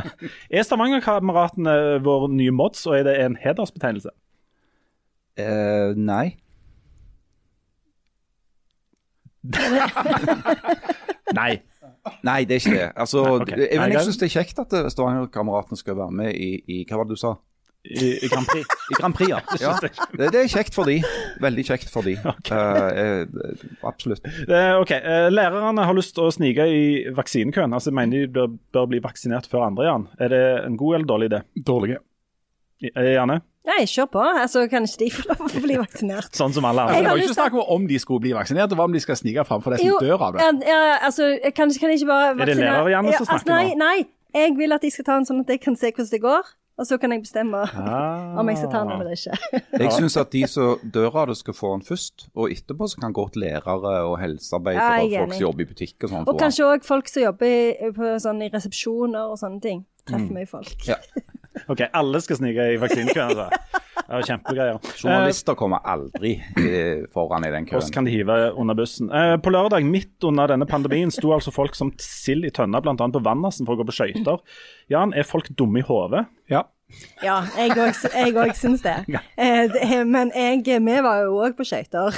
[0.50, 4.10] er Stavanger-kameratene vår nye mods, og er det en hedersbetegnelse?
[5.40, 6.36] Uh, nei.
[11.40, 11.62] Nei.
[12.28, 12.88] Nei, det er ikke det.
[12.96, 13.54] Altså, ok.
[13.56, 16.82] jeg, men jeg syns det er kjekt at eh, Stavanger-kameratene skal være med i, i
[16.90, 17.36] Hva var det du sa?
[17.90, 18.66] I, i Grand Prix.
[18.92, 19.40] I Grand Prix, ja.
[19.62, 19.72] ja.
[19.80, 20.98] Det, det er kjekt for de.
[21.42, 22.18] Veldig kjekt for de.
[22.40, 23.24] Okay.
[23.24, 24.26] Uh, absolutt.
[24.26, 24.92] Eh, ok,
[25.32, 26.84] Lærerne har lyst til å snike i
[27.16, 27.74] vaksinekøen.
[27.76, 30.08] Altså, mener de bør, bør bli vaksinert før andre, Jan.
[30.20, 31.42] Er det en god eller dårlig idé?
[31.72, 32.00] Dårlig.
[32.84, 33.42] Janne?
[33.68, 34.22] Nei, kjør på.
[34.40, 36.32] Altså, kan ikke de få lov å bli vaksinert?
[36.38, 38.32] Sånn som alle Altså, det var jo ikke til- snakk om om de skulle bli
[38.34, 40.42] vaksinert, og hva om de skal snike framfor de som dør av det.
[40.42, 43.76] Ja, ja, altså, kan, kan ikke bare Er det lærerhjerne som snakker altså, nei, nå?
[43.84, 46.22] Nei, jeg vil at de skal ta en sånn at jeg kan se hvordan det
[46.22, 46.56] går.
[46.80, 48.40] Og så kan jeg bestemme Ah.
[48.40, 49.36] om jeg skal ta den eller ikke.
[49.82, 52.30] Jeg syns at de som dør av det, skal få den først.
[52.40, 56.04] Og etterpå så kan godt lærere og helsearbeidere Ja, og folk som jobber i butikk
[56.06, 56.40] og sånn Og få den.
[56.46, 59.86] kanskje òg folk som jobber i, på, sånn, i resepsjoner og sånne ting.
[60.10, 60.90] Treffer meg, folk.
[60.90, 61.00] Ja.
[61.68, 63.34] Ok, alle skal snike i vaksinekøen.
[63.34, 63.80] Altså.
[64.00, 64.78] Det er jo kjempegreier.
[65.02, 67.82] Journalister kommer aldri eh, foran i den køen.
[67.82, 69.12] Oss kan de hive under bussen.
[69.14, 72.96] Eh, på lørdag, midt under denne pandemien, sto altså folk som sild i tønna, bl.a.
[72.96, 74.42] på Vannassen for å gå på skøyter.
[74.94, 76.26] Jan, er folk dumme i hodet?
[76.50, 76.66] Ja.
[77.22, 78.96] Ja, jeg òg syns det.
[79.38, 79.92] Eh.
[80.10, 82.16] Men jeg, vi var jo òg på skøyter.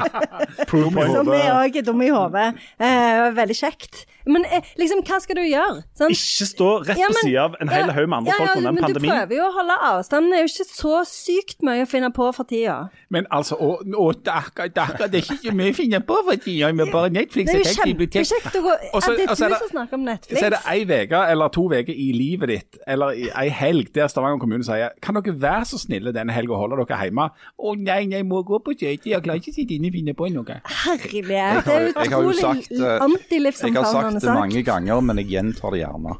[0.70, 2.48] Så vi òg er dumme i hodet.
[2.80, 4.02] Eh, veldig kjekt.
[4.26, 5.82] Men eh, liksom, hva skal du gjøre?
[5.96, 6.14] Sant?
[6.14, 8.50] Ikke stå rett Ja, på sida av en hel Ja, haug med andre ja, folk
[8.50, 10.30] ja, under en men du prøver jo å holde avstand.
[10.30, 12.76] Det er jo ikke så sykt mye å finne på for tida.
[13.10, 16.42] Men altså, å, å dakker, dakker, det er ikke så mye å finne på for
[16.44, 19.58] tida, med bare Netflix Det er jo kjempekjekt å gå Også, Det er er du
[19.64, 20.38] som snakker om Netflix.
[20.40, 23.90] Så er det ei uke eller to uker i livet ditt, eller i ei helg,
[23.94, 27.28] der Stavanger kommune sier kan dere være så snille denne helga og holde dere hjemme?
[27.30, 29.96] Å nei, nei, jeg må gå på kjøkkenet, jeg klarer ikke å sitte inne og
[29.96, 30.58] finne på noe.
[30.84, 31.66] Herlighet.
[31.66, 36.16] Det er utrolig sagt, det mange ganger, men jeg gjentar det gjerne.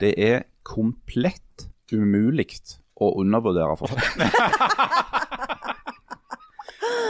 [0.00, 2.58] Det er komplett umulig
[3.00, 4.00] å undervurdere folk.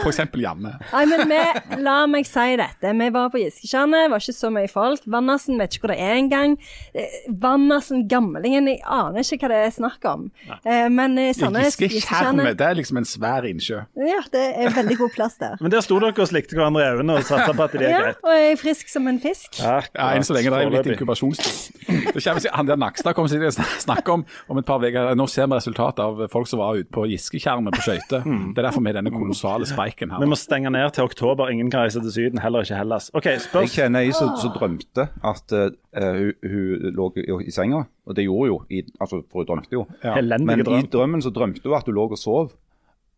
[0.03, 0.75] For eksempel Janne.
[0.93, 1.37] Nei, men vi,
[1.83, 2.91] la meg si dette.
[2.95, 5.01] Vi var på Gisketjernet, var ikke så mye folk.
[5.09, 6.53] Vannassen vet ikke hvor det er engang.
[6.95, 10.27] Eh, Vannassen, gamlingen, jeg aner ikke hva det er snakk om.
[10.63, 13.81] Eh, Men i Sandnes Giskeskjerme, det er liksom en svær innsjø.
[13.99, 15.57] Ja, det er veldig god plass der.
[15.61, 17.95] Men der sto dere og slikte hverandre i øynene og satsa på at det er
[17.97, 19.59] Ja, og jeg er frisk som en fisk.
[19.59, 19.79] Ja,
[20.13, 20.95] enn så lenge det er litt Foreløpig.
[20.95, 22.53] inkubasjonstid.
[22.55, 25.13] Han der Nakstad kommer sikkert til å snakke om om et par uker.
[25.17, 28.23] Nå ser vi resultatet av folk som var ute på Gisketjernet på skøyter.
[28.25, 30.21] Det er derfor vi er denne kolossale speiken her.
[30.23, 31.49] Vi må stenge ned til oktober.
[31.53, 33.09] Ingen kan reise til Syden, heller ikke Hellas.
[33.17, 37.83] OK, Jeg kjenner ei som som drømte at uh, hun, hun lå i, i senga,
[38.05, 38.61] og det gjorde hun jo.
[38.69, 39.85] I, altså, for hun drømte jo.
[40.03, 40.15] Ja.
[40.37, 42.55] Men i drømmen så drømte hun at hun lå og sov.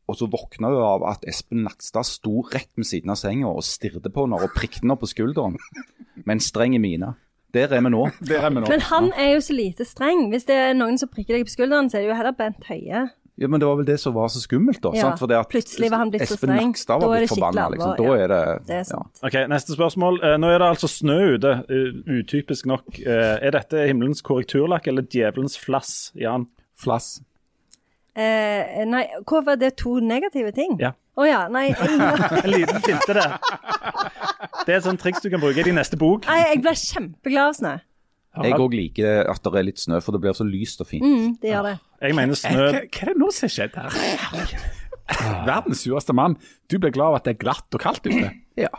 [0.09, 3.61] Og så våkna hun av at Espen Nakstad sto rett ved siden av senga og
[3.65, 5.59] stirret på henne og prikket henne på skulderen
[6.25, 7.13] med en streng mine.
[7.53, 8.09] Der er vi nå.
[8.25, 8.67] Der er vi nå.
[8.69, 10.27] Men han er jo så lite streng.
[10.29, 12.67] Hvis det er noen som prikker deg på skulderen, så er det jo heller Bent
[12.69, 13.07] Høie.
[13.39, 14.91] Ja, Men det var vel det som var så skummelt, da.
[14.97, 15.19] Ja, sant?
[15.21, 16.71] Fordi at plutselig var han blitt så Espen streng.
[16.73, 17.69] Nakstad Da var er blitt det skikkelig forbanna.
[17.71, 17.93] Liksom.
[17.95, 18.99] Da er det, Det er ja.
[19.29, 20.19] Ok, Neste spørsmål.
[20.27, 21.53] Eh, Nå er det altså snø ute.
[22.19, 22.99] utypisk nok.
[22.99, 26.47] Eh, er dette himmelens korrekturlakk eller djevelens flass, Jan?
[26.75, 27.21] Flass.
[28.19, 30.75] Eh, nei, hvorfor er det to negative ting?
[30.81, 30.91] Ja.
[31.19, 31.41] Å ja.
[31.51, 31.69] Nei,
[32.43, 33.37] En liten finte der.
[34.65, 36.27] Det er et sånt triks du kan bruke i din neste bok.
[36.27, 37.77] nei, jeg blir kjempeglad av snø.
[38.43, 41.03] Jeg òg liker at det er litt snø, for det blir så lyst og fint.
[41.03, 41.77] Mm, det gjør det.
[41.99, 44.59] Jeg mener snø Hva, hva er det nå som har skjedd her?
[45.47, 46.37] Verdens sureste mann.
[46.69, 48.29] Du blir glad av at det er glatt og kaldt ute.
[48.59, 48.69] Ja.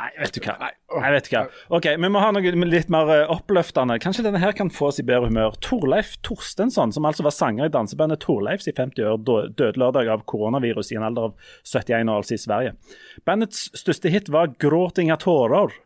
[0.00, 0.54] Nei, vet du hva.
[0.62, 1.42] Nei, vet du hva.
[1.76, 3.98] Ok, Vi må ha noe litt mer eh, oppløftende.
[4.00, 5.58] Kanskje denne her kan få oss i bedre humør.
[5.60, 10.24] Torleif Torstensson, som altså var sanger i dansebandet Torleifs i 50 år, døde lørdag av
[10.30, 12.74] koronavirus i en alder av 71 år, altså i Sverige.
[13.28, 15.76] Bandets største hit var 'Gråting av tårer'.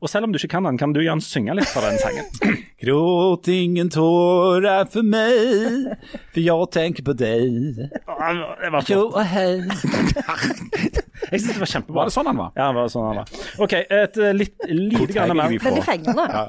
[0.00, 2.26] Og selv om du ikke kan den, kan du gjerne synge litt fra den sangen?
[2.82, 5.94] Gråt ingen tårer for meg,
[6.34, 7.80] for jeg tenker på deg.
[7.80, 9.16] Det var Jo flott.
[9.16, 9.50] og hei.
[11.26, 11.96] Jeg syns det var kjempebra.
[11.96, 12.50] Var det sånn han var?
[12.54, 13.30] Ja, det var sånn han var.
[13.64, 15.54] OK, et eh, litt lite grann mer?
[15.64, 16.26] Veldig fengende.
[16.30, 16.44] Ja.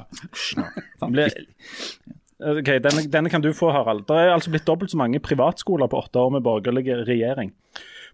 [2.38, 4.04] Ok, denne, denne kan du få, Harald.
[4.06, 7.50] Det er altså blitt dobbelt så mange privatskoler på åtte år med borgerlig regjering.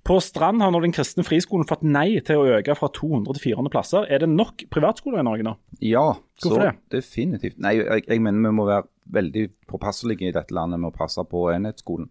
[0.04, 3.44] På Strand har nå den kristne friskolen fått nei til å øke fra 200 til
[3.54, 4.08] 400 plasser.
[4.12, 5.54] Er det nok privatskoler i Norge nå?
[5.80, 6.02] Ja,
[6.42, 6.74] Hvorfor så det?
[6.92, 7.56] definitivt.
[7.64, 8.84] Nei, jeg, jeg mener vi må være
[9.16, 12.10] veldig påpasselige i dette landet med å passe på enhetsskolen.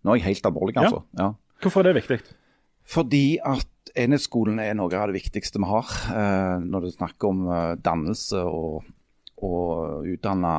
[0.00, 1.02] Nå er jeg helt alvorlig, altså.
[1.20, 1.34] Ja.
[1.60, 2.20] Hvorfor er det viktig?
[2.88, 7.28] Fordi at enhetsskolen er noe av det viktigste vi har eh, når det er snakk
[7.28, 8.88] om eh, dannelse og,
[9.44, 10.54] og utdanne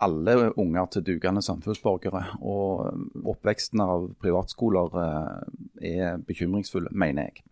[0.00, 2.24] alle unger til dugende samfunnsborgere.
[2.40, 7.44] Og eh, oppveksten av privatskoler eh, er bekymringsfull, mener jeg.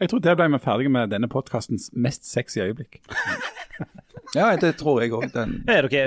[0.00, 3.00] Jeg tror der ble vi ferdige med denne podkastens mest sexy øyeblikk.
[4.34, 5.34] Ja, det tror jeg òg.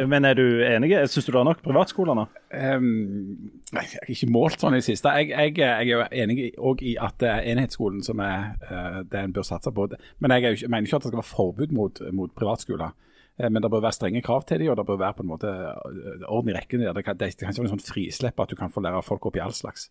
[0.09, 0.91] Men er du enig?
[1.09, 2.25] Syns du det er nok privatskoler nå?
[2.51, 5.13] Um, jeg har ikke målt sånn i det siste.
[5.21, 8.99] Jeg, jeg, jeg er jo enig òg i at det er enhetsskolen som er eh,
[9.09, 9.87] det en bør satse på.
[10.19, 12.97] Men jeg, er jo ikke, mener ikke at det skal være forbud mot, mot privatskoler.
[13.39, 15.32] Eh, Men det bør være strenge krav til dem, og det bør være på en
[15.32, 16.84] måte eh, orden i rekken.
[16.95, 19.39] Det kan, det ikke være en sånn frislipp at du kan få lære folk opp
[19.39, 19.89] i all slags.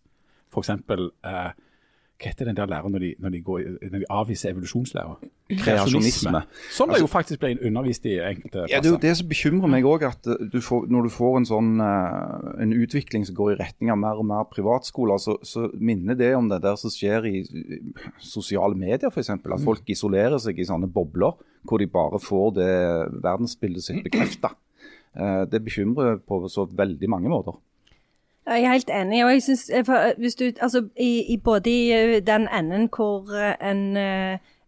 [0.59, 1.51] Eksempel, eh,
[2.19, 3.59] hva heter den der læren når de, når de, går,
[3.91, 5.13] når de avviser evolusjonslæra?
[5.61, 6.41] Kreasjonisme.
[6.75, 8.73] Som det jo faktisk ble undervist i enkelte plasser.
[8.73, 11.13] Ja, det er jo det som bekymrer meg òg, at uh, du får, når du
[11.15, 15.21] får en sånn uh, en utvikling som går i retning av mer og mer privatskoler,
[15.23, 17.45] så, så minner det om det der som skjer i
[18.19, 19.31] sosiale medier f.eks.
[19.39, 19.55] Mm.
[19.55, 22.73] At folk isolerer seg i sånne bobler hvor de bare får det
[23.23, 24.53] verdensbildet sitt bekrefta.
[25.51, 27.57] det bekymrer på så veldig mange måter.
[28.47, 29.25] Jeg er helt enig.
[29.25, 33.29] og jeg synes, eh, eh, du, altså, i, i Både i eh, den enden hvor
[33.61, 33.97] en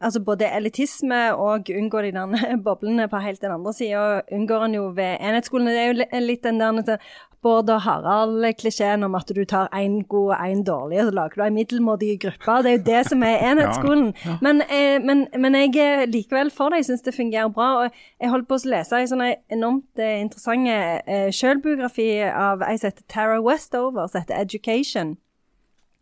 [0.02, 4.76] altså Både elitisme og unngår de der boblene på helt den andre sida, unngår en
[4.76, 5.68] jo ved enhetsskolen.
[5.68, 6.98] Det er jo litt den der sånn
[7.42, 11.40] Bård og Harald-klisjeen om at du tar én god og én dårlig, og så lager
[11.40, 12.58] du ei middelmådig gruppe.
[12.64, 14.14] Det er jo det som er enhetsskolen.
[14.42, 16.84] Men, eh, men, men jeg er likevel for det.
[16.84, 17.72] Jeg syns det fungerer bra.
[17.84, 17.90] og
[18.22, 22.92] Jeg holdt på å lese en sånn enormt eh, interessant eh, sjølbiografi av ei som
[22.92, 25.18] heter Tara Westover, som heter 'Education'.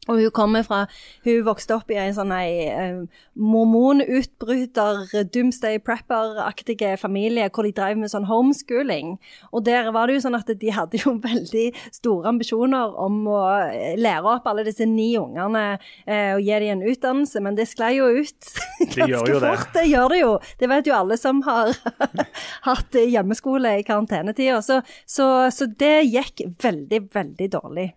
[0.09, 0.85] Og hun kommer fra
[1.25, 3.01] Hun vokste opp i en sånn ei eh,
[3.39, 9.17] mormonutbryter, doomsday prepper-aktige familie hvor de drev med sånn homeschooling.
[9.53, 13.43] Og der var det jo sånn at de hadde jo veldig store ambisjoner om å
[13.67, 15.65] eh, lære opp alle disse ni ungene
[16.05, 19.53] eh, og gi dem en utdannelse, men det sklei jo ut De ganske jo det.
[19.53, 19.71] fort.
[19.75, 20.33] Det gjør det jo.
[20.59, 21.73] Det vet jo alle som har
[22.69, 24.61] hatt hjemmeskole i karantenetida.
[24.65, 27.89] Så, så, så det gikk veldig, veldig dårlig.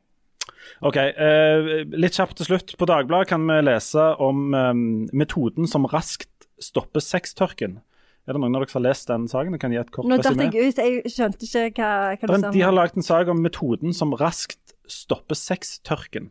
[0.82, 2.74] Ok, eh, Litt kjapt til slutt.
[2.78, 4.74] På Dagbladet kan vi lese om eh,
[5.12, 6.30] metoden som raskt
[6.62, 7.80] stopper sextørken.
[8.22, 9.56] Er det noen av dere som har lest den saken?
[9.56, 12.36] Jeg kan gi et kort Nå datt jeg ut, jeg skjønte ikke hva, hva du
[12.36, 12.52] sa.
[12.54, 16.30] De har laget en sak om metoden som raskt stopper sextørken.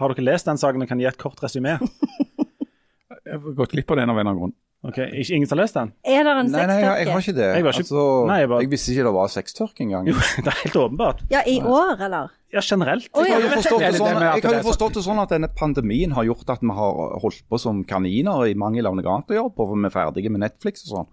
[0.00, 1.76] Har dere lest den saken og kan gi et kort resymé?
[3.28, 4.56] Jeg har gått glipp av den av en eller annen grunn.
[4.86, 5.88] Ok, ikke, Ingen som har lest den?
[6.06, 7.46] Er det en Nei, nei, jeg, jeg har ikke det.
[7.48, 10.06] Jeg ikke- altså, Nei, jeg jeg, visste ikke det var sextørke engang.
[10.06, 10.14] Jo,
[10.44, 11.22] det er helt åpenbart.
[11.32, 12.28] Ja, i år, eller?
[12.54, 13.08] Ja, generelt.
[13.10, 14.22] Å, Jeg har jo forstått det sånn,
[14.54, 17.82] jo forstått det sånn at denne pandemien har gjort at vi har holdt på som
[17.84, 20.86] kaniner i mangel av noe annet å gjøre på, for vi er ferdige med Netflix
[20.86, 21.10] og sånn.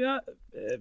[0.00, 0.16] Ja,
[0.56, 0.80] eh,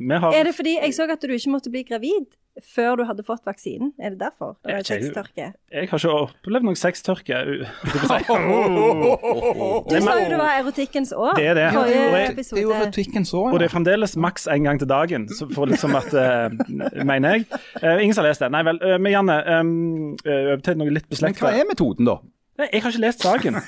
[0.00, 2.26] vi har Er det fordi jeg så at du ikke måtte bli gravid
[2.62, 3.92] før du hadde fått vaksinen?
[3.98, 4.54] Er det derfor?
[4.64, 4.94] Det er ikke.
[4.94, 5.52] sextørke.
[5.72, 7.34] Jeg har ikke opplevd noen sextørke.
[7.82, 8.34] Du sa jo
[10.30, 11.34] det var erotikkens år.
[11.38, 11.66] Det er det.
[11.76, 13.48] Og jeg- Det er jo erotikkens år.
[13.48, 13.52] Ja.
[13.54, 16.50] Og det er fremdeles maks én gang til dagen, for liksom at eh,
[17.04, 17.44] Mener jeg.
[17.82, 18.50] Eh, ingen som har lest det.
[18.50, 18.78] Nei vel.
[18.82, 20.16] eh, men Janne, um,
[20.62, 22.16] til noe litt Men hva er metoden, da?
[22.58, 23.54] Nei, Jeg har ikke lest saken.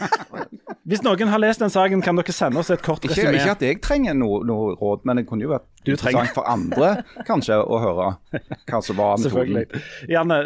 [0.86, 3.40] Hvis noen har lest den saken, kan dere sende oss et kort Ikke, resymé.
[3.40, 6.34] ikke at jeg trenger noe, noe råd, men det kunne jo vært Du trenger- interessant
[6.34, 8.06] for andre kanskje å høre
[8.68, 9.66] hva som var metoden.
[10.08, 10.38] Janne,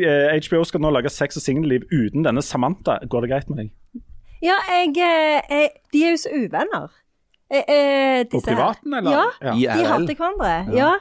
[0.00, 2.98] eh, HBO skal nå lage sex og singelliv uten denne Samantha.
[3.06, 3.70] Går det greit med deg?
[4.42, 6.88] Ja, jeg, eh, jeg De er jo så uvenner.
[7.50, 9.12] Eh, eh, På privaten, eller?
[9.42, 9.76] Ja, Ja.
[9.76, 10.74] De hater hverandre.
[10.74, 10.94] Ja.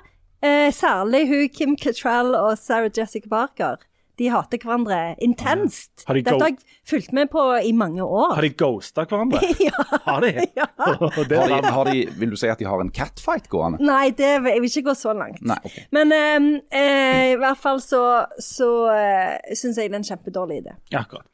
[0.43, 3.77] Eh, særlig hun Kim Cattrall og Sarah Jessica Parker.
[4.21, 6.03] De hater hverandre intenst.
[6.05, 8.35] Har de Dette har jeg fulgt med på i mange år.
[8.37, 9.41] Har de ghosta hverandre?
[9.67, 9.85] ja.
[10.05, 10.45] Har de?
[10.61, 10.67] Ja.
[11.29, 13.81] det Har de, har de, vil du si at de har en catfight gående?
[13.81, 15.41] Nei, det, jeg vil ikke gå så langt.
[15.41, 15.87] Nei, okay.
[15.95, 16.37] Men eh,
[16.77, 18.03] eh, i hvert fall så,
[18.41, 20.77] så uh, syns jeg det er en kjempedårlig idé.
[20.93, 21.25] Ja, akkurat.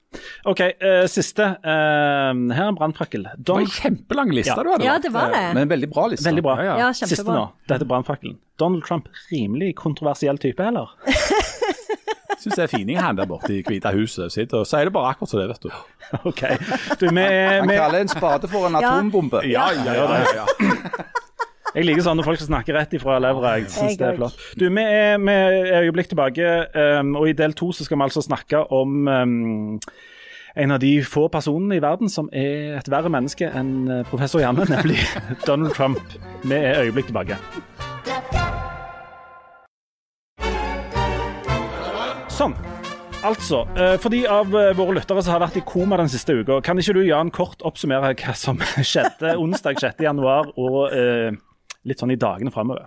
[0.48, 1.50] OK, uh, siste.
[1.66, 3.28] Uh, her er en brannfakkel.
[3.36, 4.64] Det var en kjempelang liste Ja.
[4.64, 5.44] du hadde Ja, det var det.
[5.58, 6.30] Men en veldig bra liste.
[6.30, 6.58] Veldig bra.
[6.62, 6.78] Ja, ja.
[6.88, 7.50] Ja, Siste nå.
[7.68, 8.40] Dette er brannfakkelen.
[8.58, 10.96] Donald Trump, rimelig kontroversiell type, eller?
[12.36, 14.34] Syns det er fining han der borte i Hvite huset.
[14.34, 15.70] Sitter og sier det bare akkurat som det, vet du.
[16.30, 16.44] OK.
[17.00, 19.42] Du, vi, Han vi, kaller en spade for en atombombe.
[19.48, 20.20] Ja, ja, ja.
[20.20, 21.08] ja, ja.
[21.76, 23.56] jeg liker sånne folk som snakker rett ifra levra.
[23.62, 24.44] Jeg syns det er flott.
[24.60, 26.52] Du, vi er med et øyeblikk tilbake,
[27.00, 29.80] um, og i del to så skal vi altså snakke om um,
[30.58, 34.42] en av de få personene i verden som er et verre menneske enn eh, professor
[34.42, 34.98] Janne, nemlig
[35.48, 36.02] Donald Trump.
[36.44, 37.38] Vi er øyeblikk tilbake.
[42.38, 42.54] Sånn.
[43.26, 46.36] Altså, eh, for de av eh, våre lyttere som har vært i koma den siste
[46.38, 48.60] uka, kan ikke du Jan, kort oppsummere hva som
[48.92, 50.04] skjedde onsdag 6.
[50.06, 51.34] januar og eh,
[51.90, 52.86] litt sånn i dagene framover?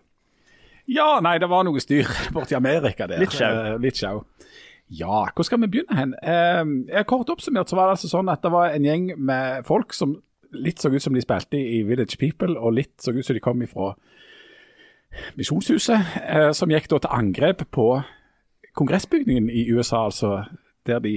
[0.87, 3.19] Ja, nei, det var noe styr borti Amerika der.
[3.25, 3.51] Litt sjau.
[3.51, 4.23] Eh, litt sjau.
[5.01, 6.15] Ja, hvor skal vi begynne hen?
[6.23, 9.99] Eh, kort oppsummert så var det altså sånn at det var en gjeng med folk
[9.99, 10.15] som
[10.55, 13.43] litt så ut som de spilte i Village People, og litt så ut som de
[13.43, 13.97] kom ifra
[15.35, 17.91] Misjonshuset, eh, som gikk da til angrep på
[18.81, 20.45] kongressbygningen i USA, altså
[20.89, 21.15] der de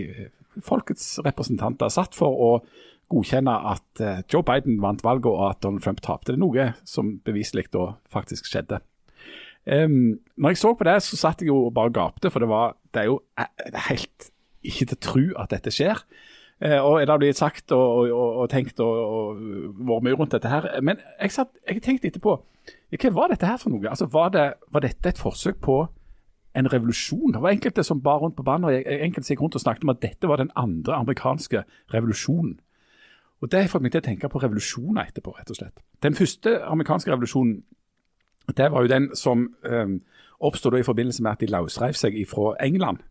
[0.61, 2.49] folkets representanter satt for å
[3.13, 6.33] godkjenne at eh, Joe Biden vant valget og at Donald Trump tapte.
[6.33, 8.81] Det er noe som beviselig da faktisk skjedde.
[9.63, 12.49] Um, når jeg så på det, så satt jeg jo bare og gapte, for det,
[12.51, 14.29] var, det er jo eh, helt
[14.63, 16.03] ikke til å tro at dette skjer.
[16.63, 20.35] Uh, og Det har blitt sagt og, og, og tenkt og, og vært mye rundt
[20.35, 20.67] dette her.
[20.83, 22.39] Men jeg, satt, jeg tenkte etterpå
[22.93, 23.89] hva var dette her for noe?
[23.89, 25.79] Altså, var, det, var dette et forsøk på
[26.55, 27.33] en revolusjon?
[27.33, 29.93] Det var enkelte som bar rundt på banen og enkelte gikk rundt og snakket om
[29.93, 31.63] at dette var den andre amerikanske
[31.93, 32.59] revolusjonen.
[33.43, 35.81] Og Det får meg til å tenke på revolusjoner etterpå, rett og slett.
[36.03, 37.63] Den første amerikanske revolusjonen
[38.57, 40.01] det var jo den som um,
[40.39, 43.03] oppstod i forbindelse med at de løsreiv seg fra England,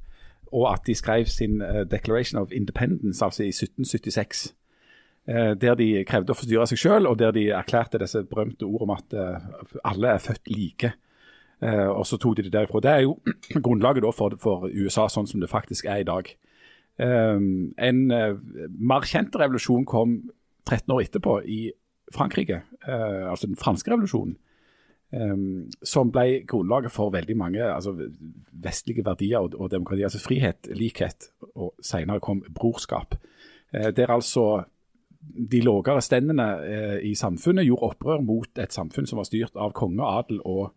[0.52, 4.54] og at de skrev sin uh, Declaration of Independence, altså i 1776.
[5.28, 8.88] Uh, der de krevde å forstyrre seg selv, og der de erklærte disse berømte ord
[8.88, 9.16] om at
[9.84, 10.92] alle er født like.
[11.62, 12.80] Og så tok de det derifra.
[12.82, 13.18] Det er jo
[13.64, 16.32] grunnlaget for, for, USA sånn som det faktisk er i dag.
[17.02, 20.18] en mer kjent revolusjon kom
[20.68, 21.60] 13 år etterpå i
[22.12, 24.36] Frankrike, altså den franske revolusjonen.
[25.12, 27.92] Um, som ble grunnlaget for veldig mange altså,
[28.64, 30.06] vestlige verdier og, og, demokrati.
[30.06, 33.18] Altså frihet, likhet, og senere kom brorskap.
[33.72, 34.64] Der altså
[35.20, 36.46] de lavere stendene
[37.04, 40.72] i samfunnet gjorde opprør mot et samfunn som var styrt av konge, adel og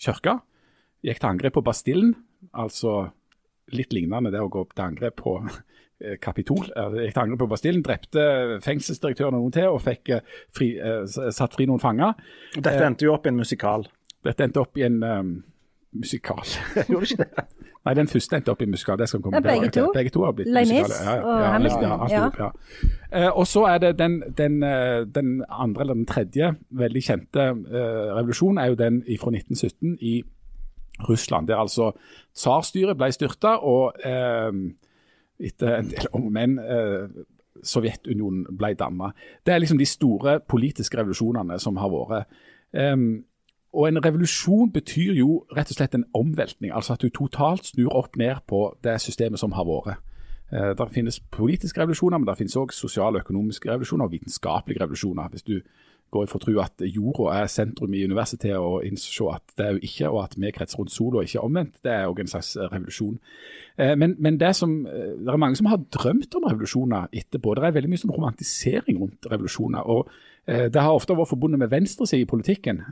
[0.00, 0.38] kirke.
[1.04, 2.14] Gikk til angrep på Bastillen,
[2.52, 3.10] altså
[3.74, 5.36] litt lignende det å gå til angrep på
[5.98, 6.68] Eh, Kapitol.
[6.68, 8.24] Gikk til angrep på Bastillen, drepte
[8.62, 11.02] fengselsdirektøren og noen til, og fikk eh, fri, eh,
[11.34, 12.14] satt fri noen fanger.
[12.54, 13.88] Dette endte jo opp i en musikal.
[14.26, 15.32] Dette endte opp i en um,
[15.98, 16.44] musikal.
[16.90, 17.46] Gjorde ikke det?
[17.88, 18.98] Nei, den første endte opp i musikal.
[19.00, 19.86] Det skal komme ja, begge to.
[19.94, 20.96] Begge to har blitt musikaler.
[21.00, 22.02] Ja, ja, og Hamilton.
[22.12, 22.48] Ja, ja.
[23.08, 27.46] Uh, og så er det den, den, uh, den, andre, eller den tredje veldig kjente
[27.56, 30.20] uh, revolusjonen, er jo den fra 1917 i
[31.08, 31.48] Russland.
[31.48, 31.94] Der altså
[32.36, 33.96] tsarstyret ble styrta, og
[35.38, 37.08] etter en del om menn uh,
[37.64, 39.16] Sovjetunionen ble dannet.
[39.46, 42.36] Det er liksom de store politiske revolusjonene som har vært.
[42.76, 43.24] Um,
[43.72, 47.92] og En revolusjon betyr jo rett og slett en omveltning, altså at du totalt snur
[47.92, 50.00] opp ned på det systemet som har vært.
[50.48, 54.80] Uh, det finnes politiske revolusjoner, men det finnes òg sosiale og økonomiske revolusjoner og vitenskapelige
[54.80, 55.28] revolusjoner.
[55.28, 55.60] Hvis du
[56.14, 59.74] går for å tro at jorda er sentrum i universitetet, og innse at det er
[59.76, 61.82] jo ikke, og at vi kretser rundt sola, ikke omvendt.
[61.84, 63.18] Det er òg en slags eh, revolusjon.
[63.76, 67.54] Eh, men, men, det som, eh, det er mange som har drømt om revolusjoner etterpå.
[67.54, 69.84] Det er veldig mye sånn romantisering rundt revolusjoner.
[69.84, 70.08] og
[70.48, 72.82] Det har ofte vært forbundet med venstresiden i politikken.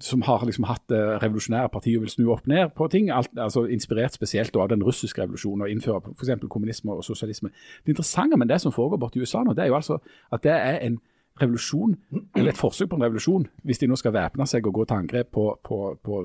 [0.00, 3.08] som har liksom hatt revolusjonære partier og vil snu opp ned på ting.
[3.10, 6.30] Alt, altså Inspirert spesielt av den russiske revolusjonen og innføre f.eks.
[6.50, 7.50] kommunisme og sosialisme.
[7.82, 9.98] Det interessante med det som foregår borti USA nå, det er jo altså
[10.30, 11.00] at det er en
[11.42, 11.96] revolusjon,
[12.36, 15.00] eller et forsøk på en revolusjon, hvis de nå skal væpne seg og gå til
[15.00, 16.20] angrep på, på, på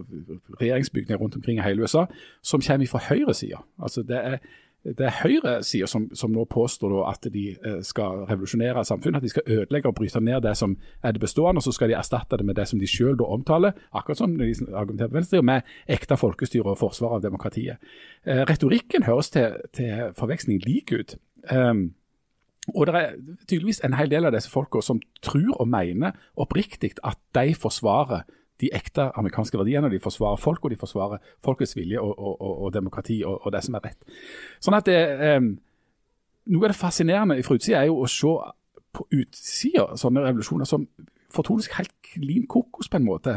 [0.61, 2.05] regjeringsbygninger rundt omkring i hele USA,
[2.45, 3.63] som kommer fra høyresida.
[3.81, 4.37] Altså det er,
[4.83, 9.31] det er høyresida som, som nå påstår at de eh, skal revolusjonere samfunnet, at de
[9.33, 12.39] skal ødelegge og bryte ned det som er det bestående, og så skal de erstatte
[12.39, 16.17] det med det som de selv omtaler, akkurat som de argumenterer på venstre, med ekte
[16.17, 17.83] folkestyre og forsvar av demokratiet.
[18.23, 21.17] Eh, retorikken høres til, til forveksling lik ut.
[21.51, 21.93] Um,
[22.75, 23.13] og det er
[23.47, 28.27] tydeligvis en hel del av disse folka som tror og mener oppriktig at de forsvarer
[28.61, 29.91] de ekte amerikanske verdiene.
[29.91, 33.63] De forsvarer folk, og de forsvarer folkets vilje og, og, og, og demokrati og, det
[33.65, 34.19] som er rett.
[34.63, 35.41] Sånn at det, eh,
[36.49, 38.29] Noe av det fascinerende fra utsida er jo å se
[38.95, 40.87] på utsida sånne revolusjoner som
[41.29, 43.35] fortoner seg helt klin kokos på en måte.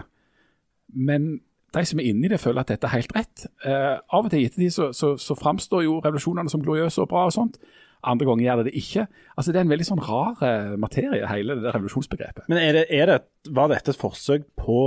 [0.92, 1.34] Men
[1.72, 3.46] de som er inni det, føler at dette er helt rett.
[3.64, 7.10] Eh, av og til i ettertid så, så, så framstår jo revolusjonene som gloriøse og
[7.12, 7.60] bra og sånt.
[8.02, 9.06] Andre ganger gjør det det ikke.
[9.36, 12.48] Altså Det er en veldig sånn rar eh, materie, hele det revolusjonsbegrepet.
[12.50, 13.18] Men er det, er det,
[13.54, 14.78] Var dette et forsøk på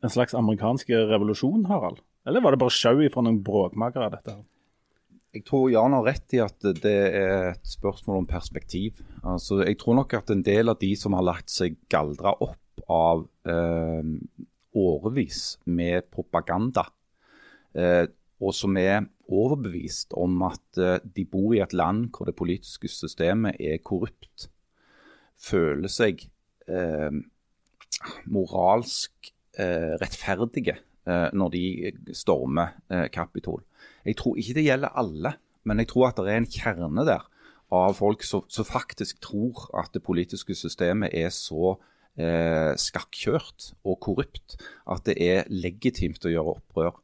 [0.00, 2.00] en slags amerikansk revolusjon, Harald?
[2.28, 4.36] Eller var det bare sjau fra noen bråkmakere, dette?
[5.30, 8.98] Jeg tror Jan har rett i at det er et spørsmål om perspektiv.
[9.22, 12.82] Altså, Jeg tror nok at en del av de som har lagt seg galdra opp
[12.90, 14.02] av eh,
[14.74, 16.88] årevis med propaganda,
[17.78, 18.06] eh,
[18.40, 22.90] og som er overbevist om at eh, de bor i et land hvor det politiske
[22.90, 24.48] systemet er korrupt,
[25.40, 26.26] føler seg
[26.68, 27.08] uh,
[28.28, 29.30] moralsk
[30.00, 35.34] rettferdige eh, når de stormer eh, Jeg tror ikke det gjelder alle,
[35.64, 37.26] men jeg tror at det er en kjerne der
[37.70, 41.76] av folk som, som faktisk tror at det politiske systemet er så
[42.18, 44.58] eh, skakkjørt og korrupt
[44.90, 46.98] at det er legitimt å gjøre opprør.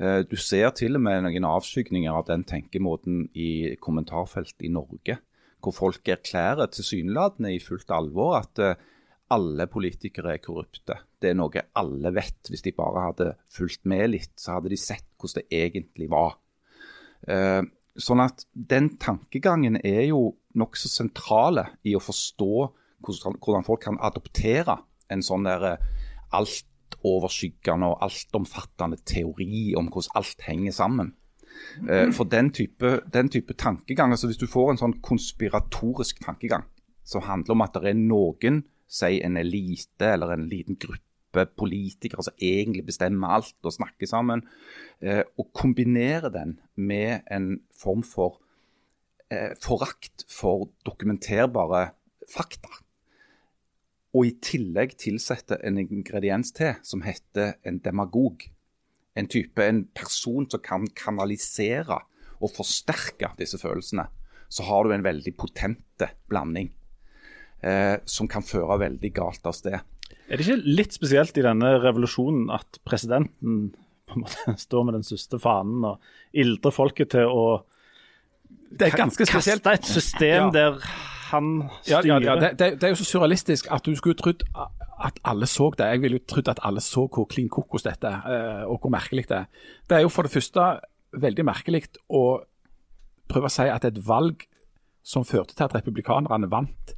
[0.00, 5.18] Eh, du ser til og med noen avskygninger av den tenkemåten i kommentarfelt i Norge,
[5.60, 8.76] hvor folk erklærer tilsynelatende i fullt alvor at eh,
[9.34, 10.98] alle politikere er korrupte.
[11.20, 12.50] Det er noe alle vet.
[12.50, 16.36] Hvis de bare hadde fulgt med litt, så hadde de sett hvordan det egentlig var.
[17.26, 17.62] Eh,
[17.96, 22.52] sånn at den tankegangen er jo nokså sentrale i å forstå
[23.06, 24.78] hvordan folk kan adoptere
[25.12, 25.84] en sånn der eh,
[26.36, 31.14] altoverskyggende og altomfattende teori om hvordan alt henger sammen.
[31.88, 36.66] Eh, for den type, den type tankegang, altså Hvis du får en sånn konspiratorisk tankegang
[37.06, 42.24] som handler om at det er noen, si en elite eller en liten gruppe politikere
[42.24, 44.46] som egentlig bestemmer alt og snakker sammen,
[45.02, 48.40] eh, og kombinere den med en form for
[49.30, 51.90] eh, forakt for dokumenterbare
[52.30, 52.70] fakta.
[54.16, 58.46] Og i tillegg tilsette en ingrediens til som heter en demagog.
[59.16, 62.00] En type, en person som kan kanalisere
[62.40, 64.06] og forsterke disse følelsene.
[64.48, 66.70] Så har du en veldig potente blanding
[67.62, 69.78] eh, som kan føre veldig galt av sted.
[70.26, 73.70] Er det ikke litt spesielt i denne revolusjonen at presidenten
[74.06, 77.46] på en måte står med den største fanen og ildrer folket til å
[78.76, 79.62] det er ganske spesielt.
[79.62, 80.50] kaste et system ja.
[80.52, 80.80] der
[81.30, 81.46] han
[81.82, 82.06] styrer?
[82.06, 84.42] Ja, ja, det, det, det, er jo så surrealistisk at du skulle trodd
[85.06, 85.86] at alle så det.
[85.92, 88.92] Jeg ville jo trodd at alle så hvor klin kokos dette er, eh, og hvor
[88.92, 89.48] merkelig det er.
[89.88, 90.66] Det er jo for det første
[91.16, 92.24] veldig merkelig å
[93.30, 94.46] prøve å si at et valg
[95.06, 96.96] som førte til at republikanerne vant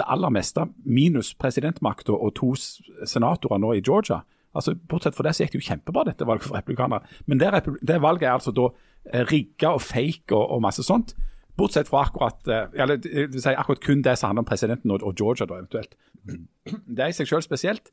[0.00, 4.22] det aller meste, minus presidentmakta og to senatorer nå i Georgia.
[4.54, 7.06] Altså, Bortsett fra det så gikk det jo kjempebra, dette valget for republikanere.
[7.30, 7.52] Men det,
[7.86, 8.70] det valget er altså da
[9.12, 11.14] eh, rigga og fake og, og, masse sånt.
[11.58, 14.96] Bortsett fra akkurat eh, eller, det vil si akkurat kun det som handler om presidenten
[14.96, 15.94] og, Georgia, da eventuelt.
[16.96, 17.92] Det er i seg selv spesielt.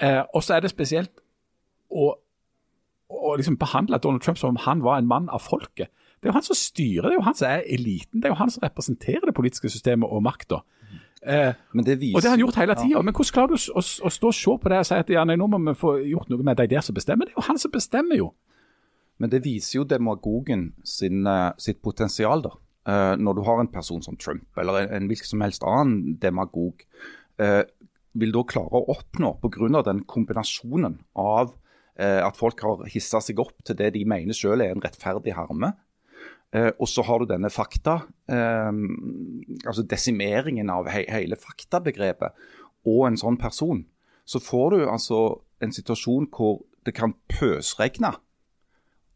[0.00, 1.12] Eh, og så er det spesielt
[1.90, 2.14] å,
[3.10, 5.92] å liksom behandle Donald Trump som om han var en mann av folket.
[6.20, 8.20] Det er jo han som styrer, det er jo han som er eliten.
[8.20, 10.60] Det er jo han som representerer det politiske systemet og makta.
[11.20, 11.52] Eh,
[11.84, 12.96] det viser, og det har han gjort hele tida.
[12.96, 13.02] Ja.
[13.04, 15.24] Men hvordan klarer du å, å, stå og se på det og si at ja,
[15.28, 17.28] nei, nå må vi få gjort noe med de der som bestemmer?
[17.28, 18.30] Det er jo han som bestemmer, jo.
[19.20, 22.54] Men det viser jo demagogen sin, uh, sitt potensial, da.
[22.88, 26.16] Uh, når du har en person som Trump, eller en, en hvilken som helst annen
[26.22, 26.80] demagog,
[27.42, 27.62] uh,
[28.16, 29.82] vil da klare å oppnå pga.
[29.86, 31.56] den kombinasjonen av
[32.00, 35.74] at folk har hissa seg opp til det de mener selv er en rettferdig harme,
[36.54, 38.72] Eh, og så har du denne fakta, eh,
[39.66, 42.34] altså desimeringen av he hele faktabegrepet,
[42.86, 43.84] og en sånn person.
[44.26, 45.20] Så får du altså
[45.62, 48.14] en situasjon hvor det kan pøsregne.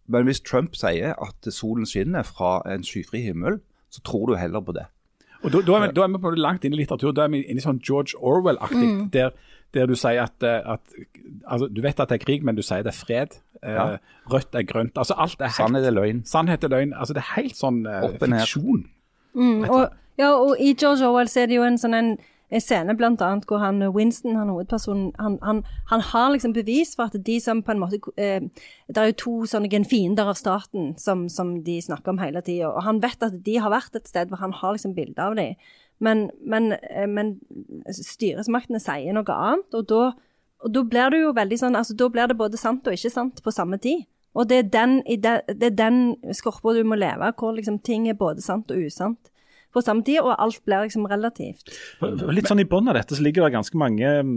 [0.06, 4.60] Men hvis Trump sier at solen skinner fra en skyfri himmel, så tror du heller
[4.60, 4.86] på det.
[5.44, 7.12] Og Da, da, er, vi, da er vi på det langt inn i litteratur.
[7.12, 8.84] Da er vi inne i sånn George Orwell-aktig.
[8.84, 9.08] Mm.
[9.12, 9.34] Der,
[9.76, 10.80] der, du sier at, eh, at
[11.44, 13.36] altså, Du vet at det er krig, men du sier det er fred.
[13.64, 13.84] Ja.
[13.94, 13.98] Uh,
[14.32, 14.98] rødt er grønt.
[14.98, 16.22] altså alt er helt, Sannhet er løgn.
[16.28, 16.92] Sannhet er løgn.
[16.92, 18.84] altså Det er helt sånn uh, fiksjon.
[19.34, 19.88] Mm, og,
[20.20, 22.10] ja, og i George Orwell så er det jo en sånn en,
[22.54, 26.94] en scene blant annet hvor han, Winston, han hovedpersonen, han, han, han, har liksom bevis
[26.94, 28.44] for at de som på en måte eh,
[28.86, 32.70] Det er jo to sånne fiender av staten som, som de snakker om hele tida,
[32.70, 35.34] og han vet at de har vært et sted hvor han har liksom bilde av
[35.40, 35.58] dem.
[35.98, 36.74] Men, men,
[37.08, 37.36] men
[37.90, 40.04] styresmaktene sier noe annet, og da
[40.64, 43.12] og da blir det jo veldig sånn, altså da blir det både sant og ikke
[43.12, 44.06] sant på samme tid.
[44.34, 45.98] Og det er den, det er den
[46.34, 49.30] skorpa du må leve, hvor liksom ting er både sant og usant
[49.74, 51.70] på samme tid, og alt blir liksom relativt.
[52.02, 54.36] Litt sånn I bunnen av dette så ligger det ganske mange mm,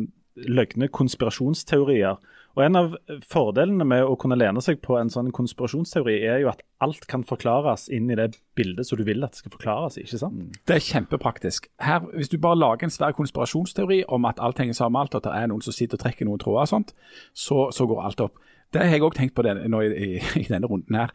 [0.50, 2.18] løgne konspirasjonsteorier.
[2.58, 2.96] Og En av
[3.30, 7.22] fordelene med å kunne lene seg på en sånn konspirasjonsteori, er jo at alt kan
[7.28, 10.06] forklares inn i det bildet som du vil at det skal forklares i.
[10.08, 10.42] ikke sant?
[10.42, 10.58] Mm.
[10.66, 11.70] Det er kjempepraktisk.
[11.86, 15.30] Her, Hvis du bare lager en svær konspirasjonsteori om at alt henger sammen alt, at
[15.30, 16.96] det er noen som sitter og trekker noen tråder og sånt,
[17.34, 18.42] så, så går alt opp.
[18.74, 20.10] Det har jeg òg tenkt på det, nå i, i,
[20.42, 21.14] i, denne runden her.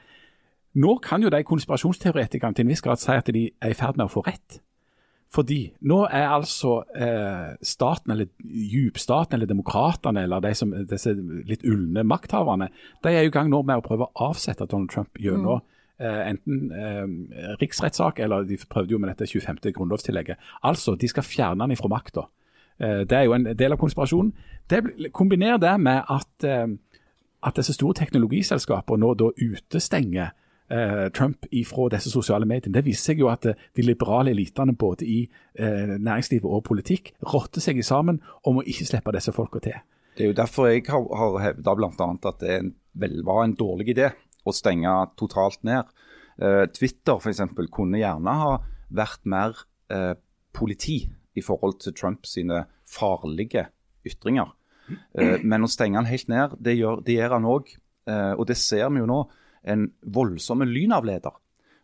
[0.79, 3.99] Nå kan jo de konspirasjonsteoretikerne til en viss grad si at de er i ferd
[3.99, 4.63] med å få rett.
[5.33, 11.15] Fordi nå er altså eh, staten, eller djupstaten, eller demokratene, eller de som, disse
[11.49, 12.69] litt ulne makthaverne,
[13.05, 16.05] de er i gang nå med å prøve å avsette Donald Trump gjennom mm.
[16.05, 19.63] eh, enten eh, riksrettssak, eller de prøvde jo med dette 25.
[19.73, 20.53] grunnlovstillegget.
[20.69, 22.29] Altså, de skal fjerne han ifra makta.
[22.77, 24.35] Eh, det er jo en del av konspirasjonen.
[24.69, 24.85] Det,
[25.17, 26.69] kombiner det med at, eh,
[27.43, 30.37] at disse store teknologiselskaper nå da utestenger
[31.13, 32.75] Trump ifra disse sosiale mediene.
[32.77, 37.13] Det viser seg jo at eh, de liberale elitene både i eh, næringslivet og politikk
[37.33, 39.81] rotter seg sammen om å ikke slippe disse folka til.
[40.17, 42.09] Det er jo derfor jeg har, har hevda bl.a.
[42.29, 42.59] at det
[43.01, 44.11] vel, var en dårlig idé
[44.45, 45.89] å stenge totalt ned.
[46.41, 47.45] Eh, Twitter f.eks.
[47.73, 48.57] kunne gjerne ha
[48.93, 49.57] vært mer
[49.93, 50.15] eh,
[50.53, 51.05] politi
[51.35, 53.69] i forhold til Trump sine farlige
[54.07, 54.53] ytringer.
[54.91, 57.73] Eh, men å stenge han helt ned, det gjør, det gjør han òg.
[58.11, 59.23] Eh, og det ser vi jo nå.
[59.65, 61.35] En voldsom lynavleder.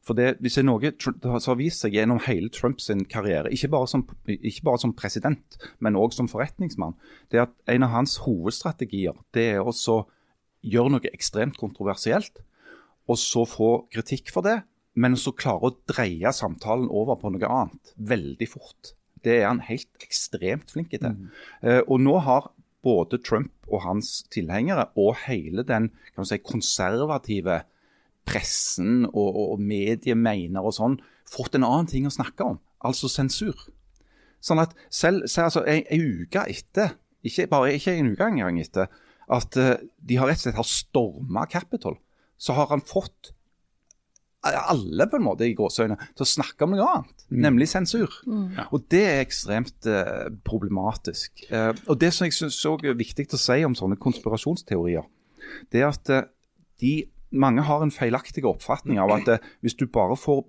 [0.07, 3.68] For det, hvis det er noe som har vist seg gjennom hele Trumps karriere, ikke
[3.74, 6.97] bare, som, ikke bare som president, men òg som forretningsmann,
[7.29, 9.99] det er at en av hans hovedstrategier det er å
[10.64, 12.41] gjøre noe ekstremt kontroversielt,
[13.09, 14.61] og så få kritikk for det,
[14.99, 18.95] men så klare å dreie samtalen over på noe annet veldig fort.
[19.22, 21.05] Det er han helt ekstremt flink til.
[21.05, 21.29] Mm.
[21.62, 22.51] Uh, og nå har
[22.89, 25.91] både Trump og hans tilhengere og hele den
[26.24, 27.62] si, konservative
[28.28, 33.57] pressen og, og mediemegner og sånn, fått en annen ting å snakke om, altså sensur.
[34.45, 36.95] Sånn at selv, selv altså, en, en, uke etter,
[37.26, 38.93] ikke bare ikke en uke engang etter,
[39.28, 41.99] at uh, de har rett og slett har storma Capitol,
[42.41, 43.34] så har han fått
[44.47, 47.39] alle på en måte i gåseøyne til å snakke om noe annet, mm.
[47.43, 48.12] nemlig sensur.
[48.26, 48.59] Mm.
[48.70, 51.45] Og Det er ekstremt uh, problematisk.
[51.51, 55.07] Uh, og Det som jeg synes er viktig å si om sånne konspirasjonsteorier,
[55.72, 56.28] det er at uh,
[56.80, 60.45] de, mange har en feilaktig oppfatning av at hvis du bare får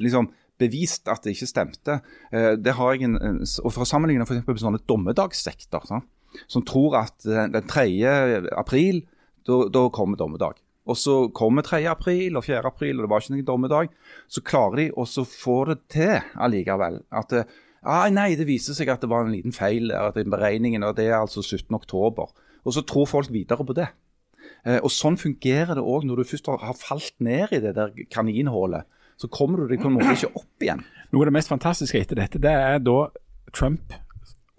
[0.00, 1.98] liksom, bevist at det ikke stemte
[2.32, 6.02] det har jeg en, en, og For å sammenligne for med sånne dommedagssekter, sånn,
[6.50, 7.84] som tror at den 3.
[8.56, 9.04] april,
[9.44, 11.80] da kommer dommedag og så kommer 3.
[11.88, 12.60] april og 4.
[12.68, 13.92] april, og det var ikke noen dommedag,
[14.28, 17.00] så klarer de å få det til allikevel.
[17.08, 20.84] At ah, nei, det viser seg at det var en liten feil at den beregningen,
[20.84, 21.72] og det er altså 17.
[21.76, 22.32] oktober.
[22.64, 23.88] Og så tror folk videre på det.
[24.64, 27.92] Eh, og Sånn fungerer det òg når du først har falt ned i det der
[28.12, 28.88] kaninhullet.
[29.20, 30.82] Så kommer du deg på en måte ikke opp igjen.
[31.12, 33.06] Noe av det mest fantastiske etter dette, det er da
[33.54, 33.94] Trump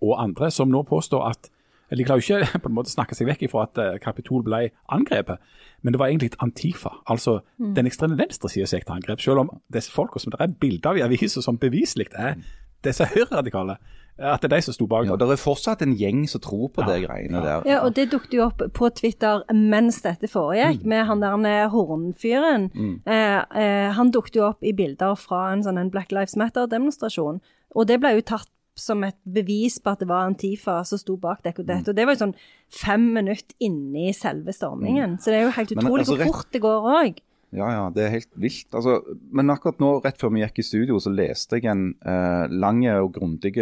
[0.06, 1.50] og andre som nå påstår at
[1.98, 5.42] de klarer jo ikke på en måte snakke seg vekk ifra at Kapitol ble angrepet,
[5.82, 7.74] men det var egentlig et Antifa, altså mm.
[7.78, 9.24] den ekstreme venstresida som gikk til angrep.
[9.24, 12.40] Selv om disse folka som det er bilder av i aviser som beviselig er
[12.86, 13.78] disse høyreradikale,
[14.16, 15.08] at det er de som sto bak.
[15.10, 16.94] Ja, Det er fortsatt en gjeng som tror på ja.
[16.94, 17.66] de greiene der.
[17.68, 20.90] Ja, og det dukket jo opp på Twitter mens dette foregikk, mm.
[20.90, 22.70] med han der med hornfyren.
[22.74, 22.96] Mm.
[23.04, 27.42] Eh, eh, han dukket jo opp i bilder fra en sånn en Black Lives Matter-demonstrasjon.
[27.76, 28.48] Og det ble jo tatt
[28.80, 31.64] som et bevis på at det var Antifa som sto bak dette.
[31.64, 31.86] Mm.
[31.86, 32.36] Og det var jo sånn
[32.72, 35.16] fem minutter inni selve stormingen.
[35.16, 35.22] Mm.
[35.22, 37.22] Så det er jo helt utrolig altså, hvor fort det går òg.
[37.56, 38.68] Ja, ja, det er helt vilt.
[38.76, 38.98] Altså,
[39.32, 42.82] men akkurat nå, rett før vi gikk i studio, så leste jeg en eh, lang
[42.98, 43.54] og grundig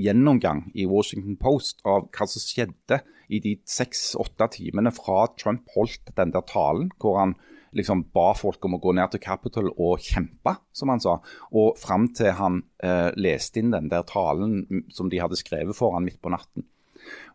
[0.00, 6.14] gjennomgang i Washington Post av hva som skjedde i de seks-åtte timene fra Trump holdt
[6.16, 7.36] den der talen, hvor han
[7.76, 11.18] liksom ba folk om å gå ned til Capitol og kjempe, som han sa.
[11.56, 15.96] Og fram til han eh, leste inn den der talen som de hadde skrevet for
[15.96, 16.66] han midt på natten.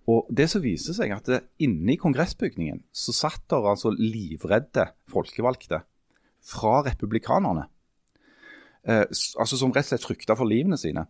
[0.10, 4.88] Og det som viser seg at det, Inne i kongressbygningen så satt der altså livredde
[5.12, 5.84] folkevalgte
[6.42, 7.68] fra republikanerne.
[8.84, 11.06] Eh, altså Som rett og slett frykta for livene sine.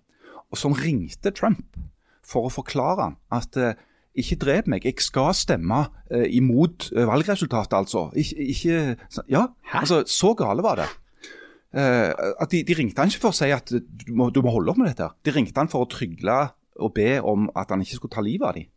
[0.51, 1.79] Og som ringte Trump
[2.27, 3.79] for å forklare at eh,
[4.15, 8.09] ikke drep meg, jeg skal stemme uh, imot uh, valgresultatet, altså.
[8.15, 8.95] Ik ikke,
[9.29, 10.89] ja, altså, Så gale var det.
[11.71, 14.51] Uh, at de, de, ringte han ikke for å si at du må, du må,
[14.51, 15.07] holde opp med dette.
[15.25, 16.51] De ringte han for å trygle
[16.81, 18.67] og be om at han ikke skulle ta livet av dem.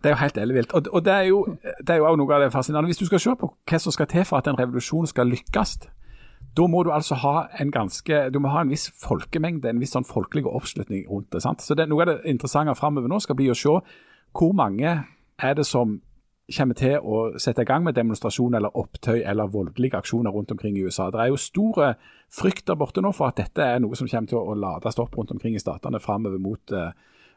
[0.00, 0.72] Det er jo helt ellevilt.
[0.72, 2.92] Og, og det er jo det er noe av det fascinerende.
[2.92, 5.80] Hvis du skal se på hva som skal til for at en revolusjon skal lykkes,
[6.56, 9.92] da må du altså ha en ganske, du må ha en viss folkemengde, en viss
[9.94, 11.42] sånn folkelig oppslutning rundt det.
[11.42, 11.62] sant?
[11.62, 13.76] Så det, Noe av det interessante framover nå skal bli å se
[14.36, 14.94] hvor mange
[15.40, 16.00] er det som
[16.50, 20.76] kommer til å sette i gang med demonstrasjon eller opptøy eller voldelige aksjoner rundt omkring
[20.78, 21.08] i USA.
[21.10, 21.92] Det er jo store
[22.34, 25.16] frykt der borte nå for at dette er noe som kommer til å lades opp
[25.18, 26.90] rundt omkring i statene framover mot, uh,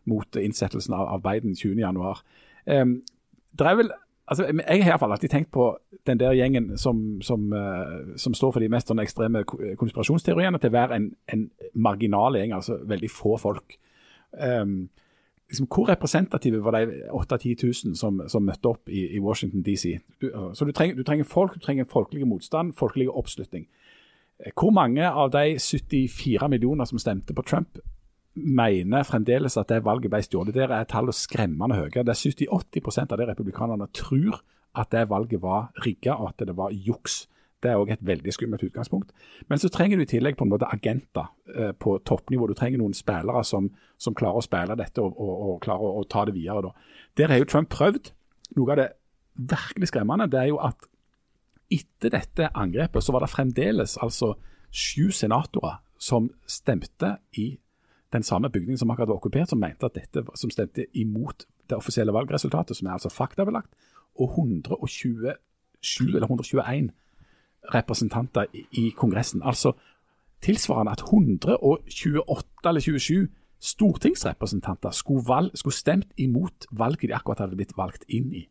[0.10, 2.24] mot, innsettelsen av, Biden 20.1.
[2.66, 2.96] Um,
[3.54, 3.92] det er vel
[4.26, 5.70] altså, Jeg har alltid tenkt på
[6.08, 10.80] den der gjengen som, som, uh, som står for de mest ekstreme konspirasjonsteoriene, til å
[10.80, 13.78] være en, en marginal gjeng, altså veldig få folk.
[14.34, 14.90] Um,
[15.54, 20.00] liksom, Hvor representative var de 8000-10 000 som, som, møtte opp i, i Washington DC?
[20.22, 23.68] Du, øh, så du trenger, du trenger, folk, du trenger folkelig motstand, folkelig oppslutning.
[24.40, 27.80] Eh, hvor mange av de 74 millioner som stemte på Trump,
[28.36, 30.56] mener fremdeles at det valget ble stjålet?
[30.56, 32.04] Der er tallet skremmende høye.
[32.04, 34.42] Det er 70-80% av det republikanerne tror
[34.76, 37.28] at det valget var rigga og at det var juks.
[37.64, 39.14] Det er òg et veldig skummelt utgangspunkt.
[39.48, 42.50] Men så trenger du i tillegg på en måte agenter eh, på toppnivå.
[42.52, 46.02] Du trenger noen spillere som, som klarer å spille dette og, og, og klarer å,
[46.02, 46.68] og ta det videre.
[46.68, 47.00] Da.
[47.22, 48.12] Der har jo Trump prøvd.
[48.58, 48.90] Noe av det
[49.40, 50.90] virkelig skremmende det er jo at
[51.74, 54.36] etter dette angrepet så var det fremdeles altså
[54.74, 57.54] sju senatorer som stemte i
[58.14, 61.80] den samme bygningen som akkurat var okkupert, som mente at dette, som stemte imot det
[61.80, 63.72] offisielle valgresultatet, som er altså faktabelagt,
[64.20, 65.32] og 127
[66.14, 66.92] eller 121
[67.74, 69.42] representanter i, Kongressen.
[69.44, 69.74] Altså
[70.42, 73.28] tilsvarende at 128 eller 27
[73.60, 78.48] stortingsrepresentanter skulle, valg, skulle stemt imot valget de akkurat hadde blitt valgt inn i.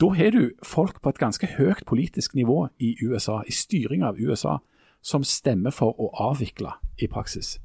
[0.00, 4.20] Da har du folk på et ganske høyt politisk nivå i USA, i styring av
[4.20, 4.58] USA,
[5.02, 7.56] som stemmer for å avvikle i praksis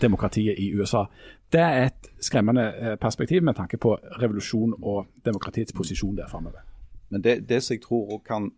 [0.00, 1.04] demokratiet i USA.
[1.52, 6.64] Det er et skremmende eh, perspektiv med tanke på revolusjon og demokratiets posisjon der framover.
[7.08, 8.50] Men det, det, som jeg tror kan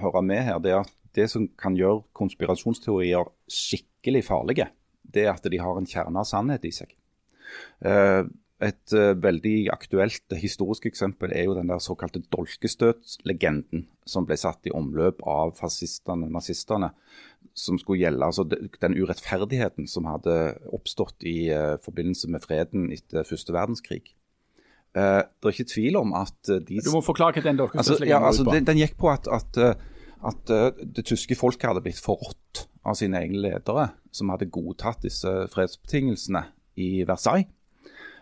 [0.00, 4.70] høre med her, det er at det som kan gjøre konspirasjonsteorier skikkelig farlige,
[5.02, 6.94] det er at de har en kjerne av sannhet i seg.
[7.82, 8.28] Uh,
[8.60, 14.68] et uh, veldig aktuelt historisk eksempel er jo den der såkalte dolkestøtslegenden som ble satt
[14.68, 16.90] i omløp av fascistene, nazistene,
[17.56, 20.36] som skulle gjelde altså den urettferdigheten som hadde
[20.76, 24.02] oppstått i uh, forbindelse med freden etter første verdenskrig.
[24.92, 28.12] Uh, det er ikke tvil om at de Du må forklare hva den dolkestøtslegenden altså,
[28.12, 29.80] ja, altså, den, den, gikk på at, at,
[30.26, 35.30] at det tyske folket hadde blitt forrådt av sine egne ledere, som hadde godtatt disse
[35.52, 36.44] fredsbetingelsene
[36.80, 37.48] i Versailles.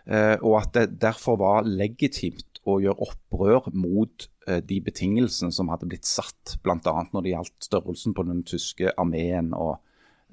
[0.09, 5.69] Eh, og at det derfor var legitimt å gjøre opprør mot eh, de betingelsene som
[5.71, 6.95] hadde blitt satt, bl.a.
[7.11, 9.77] når det gjaldt størrelsen på den tyske armeen og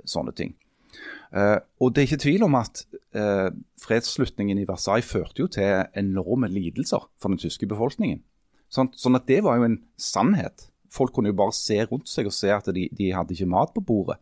[0.04, 0.56] sånne ting.
[1.36, 2.84] Og Det er ikke tvil om at
[3.82, 8.22] fredsslutningen i Versailles førte jo til enorme lidelser for den tyske befolkningen.
[8.72, 10.68] Sånn, sånn, at det var jo en sannhet.
[10.93, 13.74] Folk kunne jo bare se rundt seg og se at de, de hadde ikke mat
[13.74, 14.18] på bordet.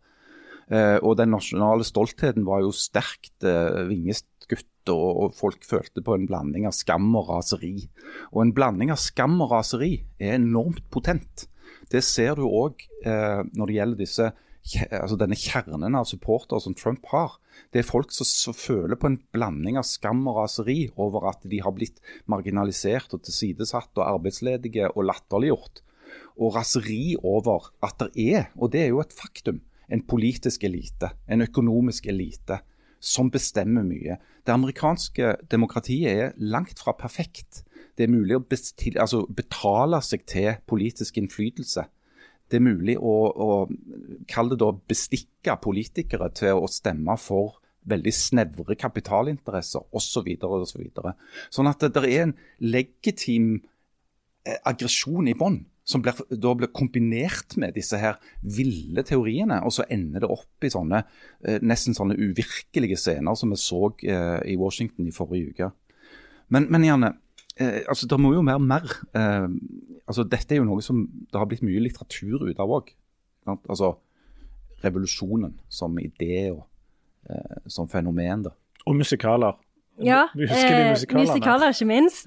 [0.72, 6.16] Eh, og den nasjonale stoltheten var jo sterkt eh, vingeskutt og, og, folk følte på
[6.16, 7.88] en blanding av skam og raseri.
[8.32, 11.46] Og en blanding av skam og raseri er enormt potent.
[11.92, 14.30] Det ser du òg eh, når det gjelder disse,
[14.88, 17.36] altså denne kjernen av supportere som Trump har.
[17.72, 21.44] Det er folk som, som, føler på en blanding av skam og raseri over at
[21.48, 22.00] de har blitt
[22.30, 25.84] marginalisert og tilsidesatt og arbeidsledige og latterliggjort.
[26.36, 29.60] Og raseri over at det er, og det er jo et faktum,
[29.92, 32.60] en politisk elite, en økonomisk elite
[33.04, 34.16] som bestemmer mye.
[34.46, 37.62] Det amerikanske demokratiet er langt fra perfekt.
[37.96, 41.84] Det er mulig å bestil, altså betale seg til politisk innflytelse.
[42.50, 43.50] Det er mulig å, å
[44.30, 50.28] kalle det da bestikke politikere til å stemme for veldig snevre kapitalinteresser osv.
[50.40, 51.14] Så så
[51.58, 52.34] sånn at det, det er en
[52.64, 53.48] legitim
[54.46, 59.60] eh, aggresjon i bånn som blir, da blir kombinert med disse her ville teoriene.
[59.66, 61.02] Og så ender det opp i sånne
[61.44, 65.70] eh, nesten sånne uvirkelige scener som vi så eh, i Washington i forrige uke.
[66.54, 67.12] Men, men Janne,
[67.60, 68.88] eh, altså, det må jo mer mer.
[69.12, 69.48] Eh,
[70.08, 72.94] altså, dette er jo noe som det har blitt mye litteratur ut av òg.
[73.44, 73.98] Altså
[74.84, 76.64] revolusjonen som idé og
[77.28, 78.48] eh, som fenomen.
[78.48, 78.56] da.
[78.88, 79.60] Og musikaler.
[80.00, 82.26] Ja, eh, musikaler ikke minst.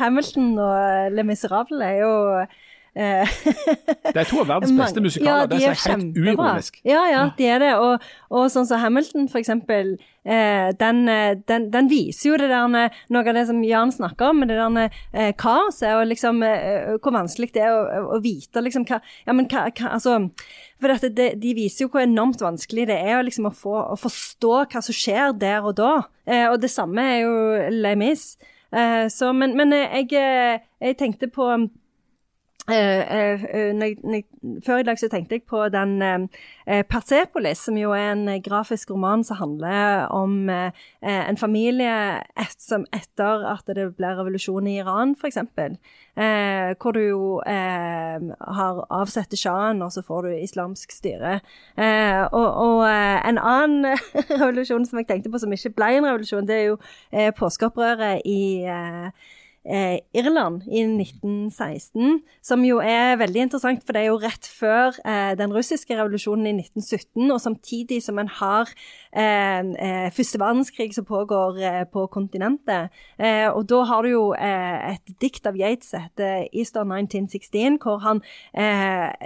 [0.00, 2.62] Hamilton og Le Miserable er jo Eh,
[4.14, 5.44] det er to av verdens beste musikaler.
[5.44, 6.80] Ja, de det er, er helt uironisk.
[6.86, 7.72] Ja, ja, de er det.
[7.82, 9.96] Og, og sånn som Hamilton, for eksempel.
[10.24, 14.30] Eh, den, eh, den, den, viser jo det der noe av det som Jan snakker
[14.32, 18.62] om, det der eh, kaoset, og liksom eh, hvor vanskelig det er å, å vite
[18.64, 20.16] liksom hva Ja, men hva, hva Altså
[20.80, 24.00] for dette, det, De viser jo hvor enormt vanskelig det er liksom, å, få, å
[24.00, 25.92] forstå hva som skjer der og da.
[26.24, 27.36] Eh, og det samme er jo
[27.84, 28.26] Les Mis.
[28.74, 31.50] Eh, men, men jeg, jeg, tenkte på
[32.64, 38.14] Uh, uh, før i dag så tenkte jeg på den uh, Persepolis, som jo er
[38.14, 44.70] en grafisk roman som handler om en familie et, som etter at det ble revolusjon
[44.70, 45.42] i Iran, f.eks.
[46.16, 51.40] Uh, hvor du jo har avsette sjahen, og så får du islamsk styre.
[52.32, 53.98] og, og en annen
[54.40, 56.78] revolusjon som jeg tenkte på som ikke ble en revolusjon, det er jo
[57.36, 59.32] påskeopprøret i eh,
[59.64, 65.32] Irland i 1916, som jo er veldig interessant, for det er jo rett før eh,
[65.40, 68.68] den russiske revolusjonen i 1917, og samtidig som en har
[69.16, 72.92] eh, eh, første verdenskrig som pågår eh, på kontinentet.
[73.18, 78.00] Eh, og da har du jo et dikt av Yates som heter Easter 1916, hvor
[78.04, 78.20] han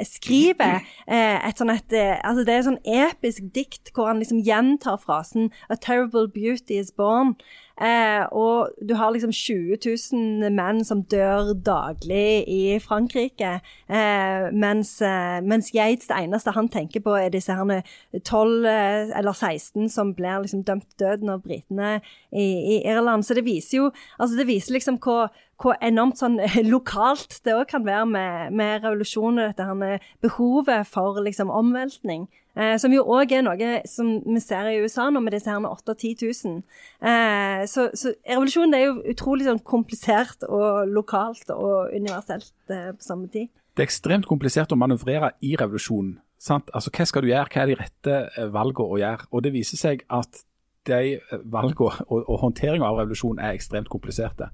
[0.07, 4.99] skriver et sånn et Altså det er et sånn episk dikt hvor han liksom gjentar
[5.01, 7.36] frasen A terrible beauty is born.
[7.79, 13.61] Eh, og du har liksom 20 000 menn som dør daglig i Frankrike.
[13.87, 17.83] Eh, mens, eh, mens, Yates, det eneste han tenker på, er disse herne
[18.24, 22.01] 12 eh, eller 16 som blir liksom dømt døden av britene
[22.33, 23.26] i, i, Irland.
[23.26, 25.31] Så det viser jo altså det viser liksom hvor,
[25.62, 26.41] hvor enormt sånn
[26.74, 32.26] lokalt det òg kan være med, med revolusjonen, dette her behovet for liksom omveltning.
[32.59, 35.63] Eh, som jo òg er noe som vi ser i USA nå, med disse her
[35.63, 36.63] 8000-10 000.
[37.07, 43.07] Eh, så, så, revolusjonen er jo utrolig sånn komplisert og lokalt og universelt eh, på
[43.07, 43.53] samme tid.
[43.79, 46.17] Det er ekstremt komplisert å manøvrere i revolusjonen.
[46.43, 46.71] Sant?
[46.75, 49.31] Altså, Hva skal du gjøre, hva er de rette eh, valgene å gjøre?
[49.31, 50.43] Og Det viser seg at
[50.89, 54.51] de valgene og, og håndteringen av revolusjonen er ekstremt kompliserte.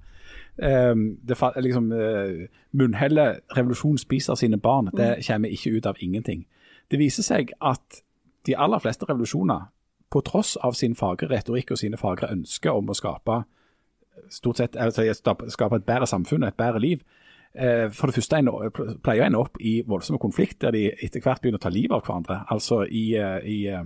[0.57, 5.23] Um, det, liksom, uh, Munnhellet 'revolusjon spiser sine barn' det mm.
[5.27, 6.45] kommer ikke ut av ingenting.
[6.95, 8.05] Det viser seg at
[8.47, 9.65] de aller fleste revolusjoner,
[10.15, 13.41] på tross av sin fagre retorikk og sine fagre ønsker om å skape
[14.31, 14.79] sett,
[15.19, 17.03] skape et bedre samfunn og et bedre liv,
[17.59, 18.39] eh, for det første
[19.03, 22.07] pleier ende opp i voldsomme konflikter der de etter hvert begynner å ta livet av
[22.07, 22.45] hverandre.
[22.55, 23.85] Altså i, eh, i eh,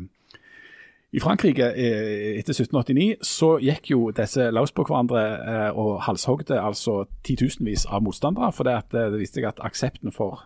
[1.08, 7.86] i Frankrike etter 1789 så gikk jo disse løs på hverandre og halshogde altså titusenvis
[7.88, 8.52] av motstandere.
[8.52, 10.44] For det, det viste seg at aksepten for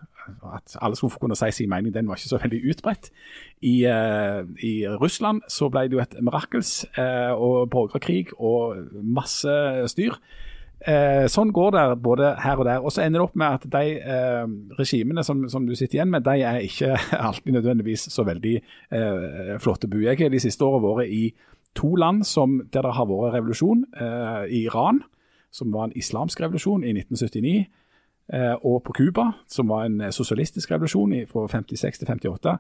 [0.55, 3.11] at alle skulle få kunne si sin mening, den var ikke så veldig utbredt.
[3.63, 3.75] I,
[4.63, 6.85] i Russland så ble det jo et mirakels
[7.37, 9.53] og borgerkrig og masse
[9.93, 10.19] styr.
[10.83, 12.83] Uh, sånn går det både her og der.
[12.83, 16.27] Og så ender det opp med at de regimene som, som, du sitter igjen med,
[16.27, 16.97] de er ikke
[17.29, 18.57] alltid nødvendigvis så veldig
[19.63, 20.01] flotte bu.
[20.03, 21.25] Jeg har de siste årene vært i
[21.79, 23.87] to land som, der det har vært revolusjon.
[24.51, 25.05] Iran,
[25.53, 27.82] som var en islamsk revolusjon i 1979.
[28.31, 32.57] Eh, og på Cuba, som var en sosialistisk revolusjon fra 56 til 58.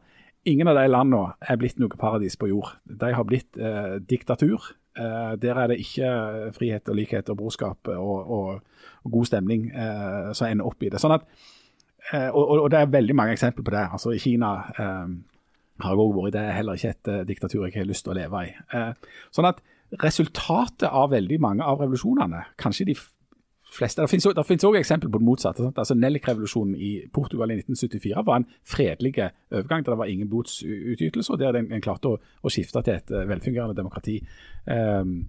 [0.50, 2.72] Ingen av de landene er blitt noe paradis på jord.
[2.84, 7.88] De har blitt eh, diktatur Eh, der er det ikke frihet og likhet og brorskap
[7.88, 8.60] og, og,
[9.04, 11.00] og god stemning eh, som ender opp i det.
[11.00, 11.24] Sånn at,
[12.12, 13.86] uh, og, og, det er veldig mange eksempler på det.
[13.88, 14.50] Altså I Kina
[15.82, 16.34] har òg vært.
[16.34, 18.52] Det er heller ikke et diktatur jeg har lyst til å leve i.
[19.32, 19.62] sånn at
[20.02, 22.96] resultatet av veldig mange av revolusjonene, kanskje de
[23.72, 24.02] fleste.
[24.02, 24.10] Det
[24.46, 25.64] finnes òg eksempel på det motsatte.
[25.64, 25.78] Sant?
[25.80, 29.14] Altså Nellik-revolusjonen i Portugal i 1974 var en fredelig
[29.52, 32.98] overgang der det var ingen blodsutgytelse, og der en, en klarte å, å, skifte til
[32.98, 34.18] et uh, velfungerende demokrati.
[34.66, 35.22] Um,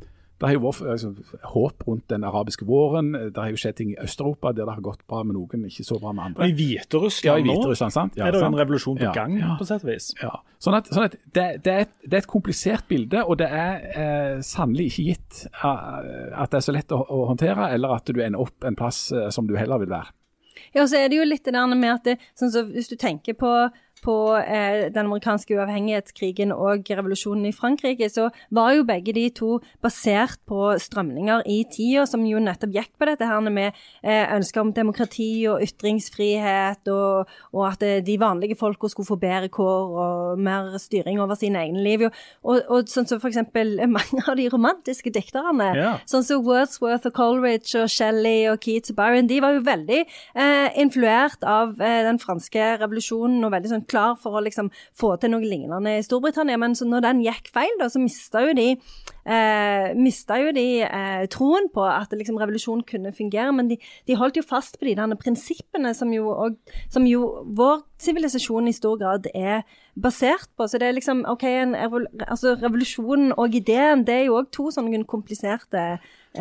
[0.44, 1.10] det har jo vært altså,
[1.54, 3.14] håp rundt den arabiske våren.
[3.16, 5.86] Det har jo skjedd ting i Øst-Europa der det har gått bra med noen, ikke
[5.88, 6.44] så bra med andre.
[6.44, 8.18] Og I Hviterussland ja, i Hviterussland, sant?
[8.20, 10.10] Ja, er det jo en revolusjon på gang, ja, på sett og vis.
[10.20, 10.34] Ja.
[10.60, 13.48] Sånn at, sånn at det, det, er et, det, er et, komplisert bilde, og det
[13.48, 16.04] er eh, sannelig ikke gitt uh,
[16.36, 19.06] at det er så lett å, å, håndtere, eller at du ender opp en plass
[19.16, 20.12] uh, som du heller vil være.
[20.76, 22.98] Ja, så er det jo litt det der med at det, sånn så hvis du
[23.00, 23.54] tenker på
[24.04, 29.58] på eh, den amerikanske uavhengighetskrigen og revolusjonen i Frankrike, så var jo begge de to
[29.84, 33.72] basert på strømninger i tida som jo nettopp gikk på dette her med
[34.04, 39.20] eh, ønsker om demokrati og ytringsfrihet, og, og at eh, de vanlige folka skulle få
[39.22, 42.08] bedre kår og mer styring over sine egne liv.
[42.44, 45.94] Og, og sånn som for eksempel mange av de romantiske dikterne, ja.
[46.10, 50.02] sånn som Wordsworth og Coleridge og Shelley og Keats og Byron, de var jo veldig
[50.04, 55.14] eh, influert av eh, den franske revolusjonen og veldig sånn klar for å liksom få
[55.22, 56.60] til noe lignende i Storbritannia.
[56.62, 58.68] Men når den gikk feil, da, så mista jo de,
[59.26, 63.54] eh, jo de eh, troen på at liksom, revolusjon kunne fungere.
[63.56, 66.58] Men de, de, holdt jo fast på de denne prinsippene som jo, og,
[66.94, 69.64] som jo vår sivilisasjon i stor grad er
[69.96, 70.68] basert på.
[70.68, 74.70] Så det er liksom OK, en, altså, revolusjonen og ideen, det er jo òg to
[74.74, 75.86] sånne kompliserte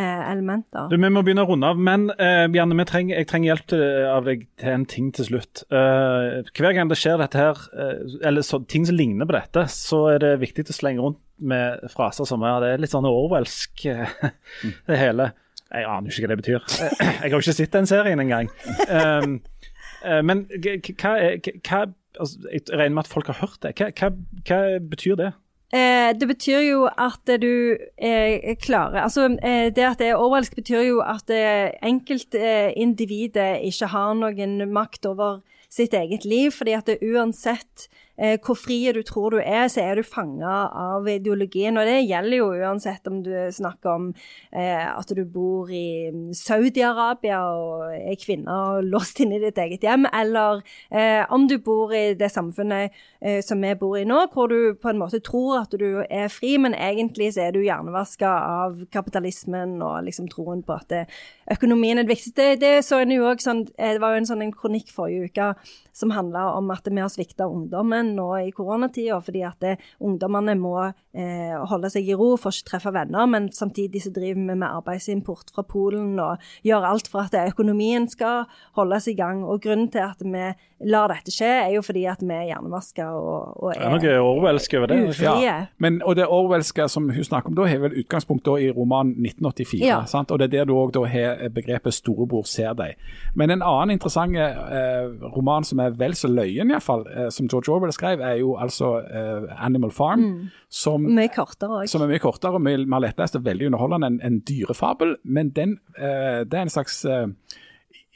[0.00, 0.88] elementer.
[0.88, 3.82] Du, vi må begynne å runde av, men eh, Janne, trenger, jeg trenger hjelp til,
[4.08, 5.64] av deg til en ting til slutt.
[5.72, 9.66] Uh, hver gang det skjer dette her, uh, eller så, ting som ligner på dette,
[9.72, 13.08] så er det viktig å slenge rundt med fraser som er, det er litt sånn
[13.08, 14.12] orwellsk, eh,
[14.90, 15.32] det hele.
[15.72, 16.68] Jeg aner ikke hva det betyr.
[16.78, 18.50] Jeg, jeg har jo ikke sett den serien engang.
[18.88, 19.38] Um,
[20.26, 21.12] men hva,
[21.62, 21.80] hva
[22.18, 23.72] altså, Jeg regner med at folk har hørt det.
[23.78, 24.10] Hva, hva,
[24.48, 24.60] hva
[24.92, 25.30] betyr det?
[25.72, 30.56] Eh, det betyr jo at du eh, klarer Altså, eh, det at det er overelsk,
[30.58, 35.40] betyr jo at eh, enkeltindividet ikke har noen makt over
[35.72, 39.80] sitt eget liv, fordi at det uansett eh, hvor fri du tror du er, så
[39.82, 41.78] er du fanga av ideologien.
[41.80, 44.08] Og det gjelder jo uansett om du snakker om
[44.52, 49.86] eh, at du bor i Saudi-Arabia og er kvinne og låst inne i ditt eget
[49.86, 54.26] hjem, eller eh, om du bor i det samfunnet eh, som vi bor i nå,
[54.32, 57.62] hvor du på en måte tror at du er fri, men egentlig så er du
[57.62, 58.32] hjernevaska
[58.66, 61.04] av kapitalismen og liksom troen på at det,
[61.52, 62.30] økonomien er det viktigste.
[62.42, 64.92] Det, det, så en jo også sånn, eh, det var jo en sånn en kronikk
[64.94, 65.52] forrige uke
[65.96, 69.76] som handla om at vi har svikta ungdommen sammen nå i koronatida, fordi at det,
[70.00, 74.40] ungdommene må eh, holde seg i ro, får ikke treffe venner, men samtidig så driver
[74.40, 78.46] vi med arbeidsimport fra Polen og gjør alt for at økonomien skal
[78.76, 79.44] holdes i gang.
[79.44, 83.06] Og grunnen til at vi lar dette skje, er jo fordi at vi er hjernevaska
[83.14, 84.98] og, og Det er noe orwellsk over det.
[85.22, 85.42] er.
[85.42, 88.70] Ja, men, og det Orwellske som hun snakker om da, har vel utgangspunkt da i
[88.72, 89.82] romanen 1984.
[89.84, 90.00] Ja.
[90.10, 90.32] Sant?
[90.32, 92.96] Og det er der du òg har begrepet 'storebror ser deg'.
[93.34, 97.72] Men en annen interessant eh, roman som er vel så løyen, iallfall, eh, som George
[97.72, 100.48] Orwell skrev, er jo altså uh, 'Animal Farm'.
[100.70, 101.92] Som, Mye kortere også.
[101.92, 105.16] som er mye kortere og mye mer lettlest og veldig underholdende enn en dyrefabel.
[105.24, 107.26] Men den, uh, det er en slags eh,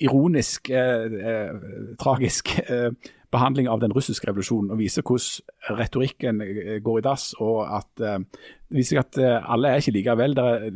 [0.01, 0.71] ironisk,
[1.99, 2.51] tragisk
[3.37, 7.29] behandling av den russiske revolusjonen, og viser hvordan retorikken eh, går i dass.
[7.41, 8.19] og at eh,
[8.67, 10.35] Det viser at eh, alle er ikke likevel.
[10.43, 10.67] Er,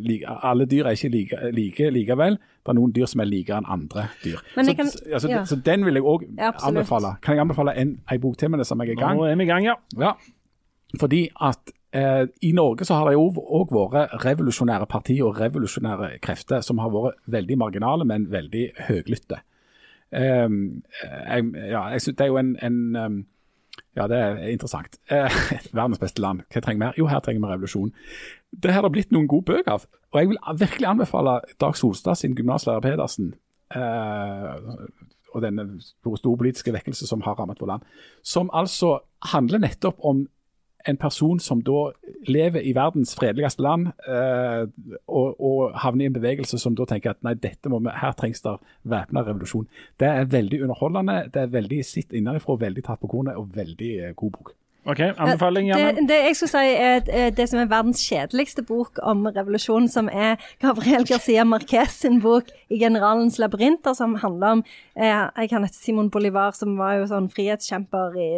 [0.52, 2.36] alle dyr er ikke like, like likevel.
[2.60, 4.38] Det er noen dyr som er likere enn andre dyr.
[4.56, 5.44] Men Så, jeg kan- altså, ja.
[5.48, 7.16] så den vil jeg òg Ja, anbefale.
[7.24, 9.16] Kan jeg anbefale en, en bok til med det som jeg er i gang?
[9.18, 9.74] Nå er vi i gang, ja.
[9.98, 10.12] Ja,
[11.00, 13.28] fordi at eh, i Norge så har det jo
[13.60, 19.40] òg vært revolusjonære partier og revolusjonære krefter som har vært veldig marginale, men veldig høylytte.
[20.10, 23.20] Um, jeg, ja, jeg synes det er jo en, en um,
[23.96, 24.98] Ja, det er interessant.
[25.10, 25.30] Uh,
[25.76, 26.42] verdens beste land.
[26.52, 26.98] Hva trenger vi her?
[26.98, 27.92] Jo, her trenger vi revolusjon.
[28.62, 29.86] Det har det blitt noen gode bøker av.
[30.10, 33.34] Og jeg vil virkelig anbefale Dag Solstad sin gymnaslærer Pedersen.
[33.74, 34.86] Uh,
[35.30, 37.82] og denne store politiske vekkelse som har rammet vårt land.
[38.22, 38.98] Som altså
[39.32, 40.26] handler nettopp om
[40.88, 41.90] en person som da
[42.28, 44.64] lever i verdens fredeligste land, eh,
[45.08, 48.16] og, og havner i en bevegelse som da tenker at nei, dette må vi, her
[48.18, 48.56] trengs det
[48.88, 49.68] væpna revolusjon.
[50.00, 53.92] Det er veldig underholdende, det er veldig sitt innenfra, veldig tatt på kornet og veldig
[53.98, 54.54] eh, god bok.
[54.88, 55.92] OK, anbefaling, Janne.
[55.92, 60.08] Det, det jeg skulle si er det som er verdens kjedeligste bok om revolusjon, som
[60.08, 64.62] er Gabriel Garcia Marquez sin bok 'I generalens labyrinter', som handler om
[64.96, 68.30] eh, Jeg kan hete Simon Bolivar, som var jo sånn frihetskjemper i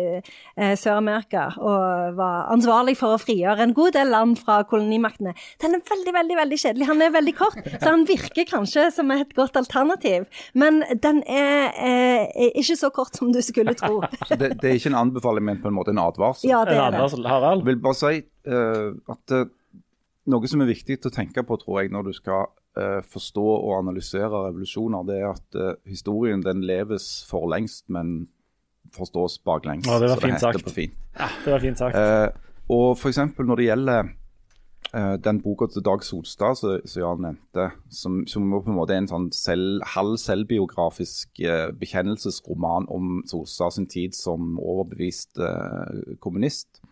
[0.57, 5.37] eh, Sør-Amerika, og var ansvarlig for å frigjøre en god del land fra kolonimaktene.
[5.63, 6.91] Den er veldig, veldig veldig kjedelig.
[6.91, 11.71] Han er veldig kort, så han virker kanskje som et godt alternativ, men den er,
[11.79, 14.03] eh, er ikke så kort som du skulle tro.
[14.29, 16.32] Så det, det er ikke en anbefaling, men på en måte en advarsel.
[16.47, 17.01] Ja, det er det.
[17.01, 17.63] Anders Harald.
[17.65, 19.47] Jeg vil bare si uh, at uh,
[20.33, 23.73] noe som er viktig å tenke på, tror jeg, når du skal uh, forstå og
[23.81, 28.23] analysere revolusjoner, det er at historien den leves forlengst, men
[28.97, 29.87] forstås baklengs.
[29.87, 30.65] Ja, det var fint sagt.
[30.65, 30.97] på fint.
[31.19, 31.97] Ja, det var fint sagt.
[31.97, 32.29] Eh,
[32.73, 33.19] og f.eks.
[33.39, 34.11] når det gjelder
[34.93, 39.09] den boka til Dag Solstad som Jan nevnte, som, som på en måte er en
[39.09, 46.83] sånn selv, halv selvbiografisk eh, bekjennelsesroman om Solstad sin tid som overbevist eh, kommunist,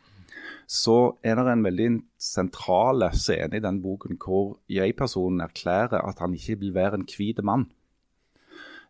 [0.71, 1.91] så er det en veldig
[2.23, 7.45] sentral scene i den boken hvor jeg-personen erklærer at han ikke vil være en hvit
[7.45, 7.69] mann.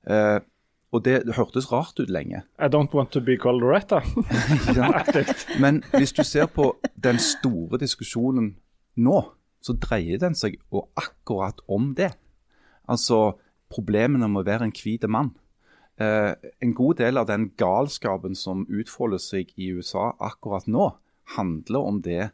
[0.07, 0.39] Eh,
[0.91, 2.43] og det, det hørtes rart ut lenge.
[2.59, 4.01] I don't want to be called Loretta.
[4.79, 5.03] ja.
[5.61, 8.57] Men hvis du ser på den store diskusjonen
[9.01, 9.21] nå,
[9.61, 12.13] så dreier den seg jo akkurat om det.
[12.91, 13.39] Altså
[13.71, 15.35] problemene med å være en hvit mann.
[16.01, 16.33] Eh,
[16.65, 20.93] en god del av den galskapen som utfolder seg i USA akkurat nå,
[21.37, 22.31] handler om det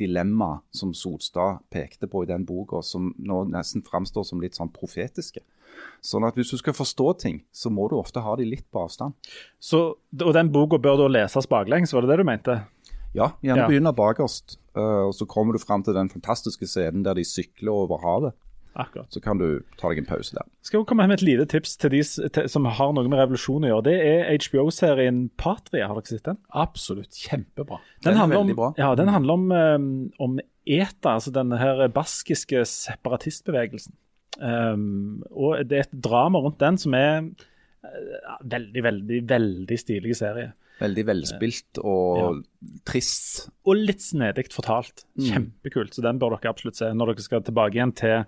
[0.00, 4.72] dilemmaet som Solstad pekte på i den boka, som nå nesten framstår som litt sånn
[4.72, 5.42] profetiske.
[6.04, 8.84] Sånn at hvis du skal forstå ting, så må du ofte ha de litt på
[8.86, 9.16] avstand.
[9.60, 12.56] Så, og den boka bør da leses baklengs, var det det du mente?
[13.14, 13.68] Ja, gjerne Ja.
[13.68, 17.74] begynne bakerst, Uh, og så kommer du fram til den fantastiske scenen der de sykler
[17.74, 18.36] over havet.
[18.78, 19.08] Akkurat.
[19.10, 20.46] Så kan du ta deg en pause der.
[20.62, 22.04] Skal vi komme med et lite tips til de
[22.48, 23.84] som har noe med revolusjon å gjøre.
[23.88, 25.88] Det er HBO-serien Patria.
[25.90, 26.38] Har dere sett den?
[26.54, 27.18] Absolutt.
[27.18, 27.80] Kjempebra.
[28.04, 28.70] Den den handler om, bra.
[28.78, 29.90] Ja, den handler om, um,
[30.22, 33.96] om ETA, altså denne her baskiske separatistbevegelsen.
[34.38, 40.14] Um, og det er et drama rundt den som er uh, veldig, veldig, veldig stilig
[40.22, 40.52] serie.
[40.80, 42.42] Veldig velspilt og
[42.88, 43.50] trist.
[43.68, 45.04] Og litt snedig fortalt.
[45.20, 45.94] Kjempekult.
[45.96, 48.22] Så den bør dere absolutt se når dere skal tilbake igjen til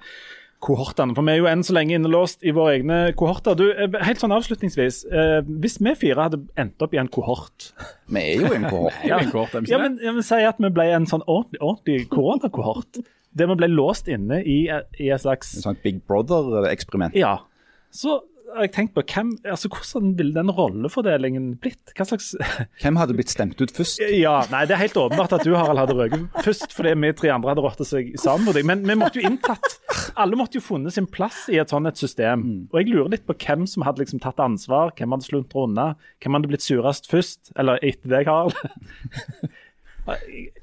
[0.63, 1.15] kohortene.
[1.17, 3.57] For vi er jo enn så lenge innelåst i våre egne kohorter.
[3.59, 5.03] Du, eh, helt sånn avslutningsvis.
[5.11, 7.73] Eh, hvis vi fire hadde endt opp i en kohort
[8.13, 9.01] Vi er jo en kohort.
[9.03, 12.09] Er en ikke Ja, men, ja, men Si at vi ble en sånn ordentlig, ordentlig
[12.13, 13.03] koronakohort.
[13.33, 14.67] Der vi ble låst inne i,
[15.01, 17.17] i et slags En sånn Big Brother-eksperiment.
[17.19, 17.39] Ja.
[17.93, 18.21] Så
[18.55, 21.93] har jeg tenkt på hvem, altså hvordan ville den rollefordelingen blitt?
[21.97, 22.31] Hva slags
[22.83, 24.03] Hvem hadde blitt stemt ut først?
[24.13, 27.33] Ja, nei, Det er helt åpenbart at du Harald, hadde røket først, fordi vi tre
[27.35, 28.67] andre hadde rotta seg sammen med deg.
[28.69, 29.79] Men vi måtte jo inntatt
[30.21, 32.45] Alle måtte jo funnet sin plass i et sånt et system.
[32.73, 35.87] Og jeg lurer litt på hvem som hadde liksom tatt ansvar, hvem hadde sluntra unna,
[36.23, 38.57] hvem hadde blitt surest først, eller etter deg, Harald.
[40.03, 40.17] Nei,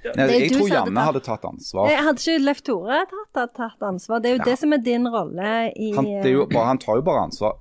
[0.04, 1.88] jeg tror hadde Janne tatt- hadde tatt ansvar.
[1.94, 4.20] Jeg hadde ikke Leif Tore tatt, tatt, tatt ansvar?
[4.20, 4.48] Det er jo Ja.
[4.50, 7.22] det som er din rolle i Han, det er jo bare, han tar jo bare
[7.30, 7.56] ansvar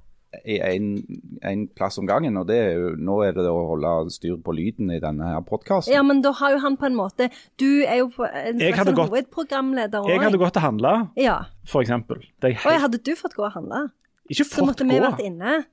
[0.45, 2.37] i en plass om gangen.
[2.37, 5.41] Og det er jo, nå er det å holde styr på lyden i denne her
[5.47, 5.93] podkasten.
[5.95, 8.95] Ja, men da har jo han på en måte Du er jo en slags sånn
[8.99, 11.39] gått- hovedprogramleder Jeg hadde gått og handla, Ja.
[11.66, 12.20] for eksempel.
[12.43, 13.91] Jeg hadde du fått gå og handle,
[14.31, 15.24] ikke så måtte måtte vi vært gå.
[15.26, 15.64] inne.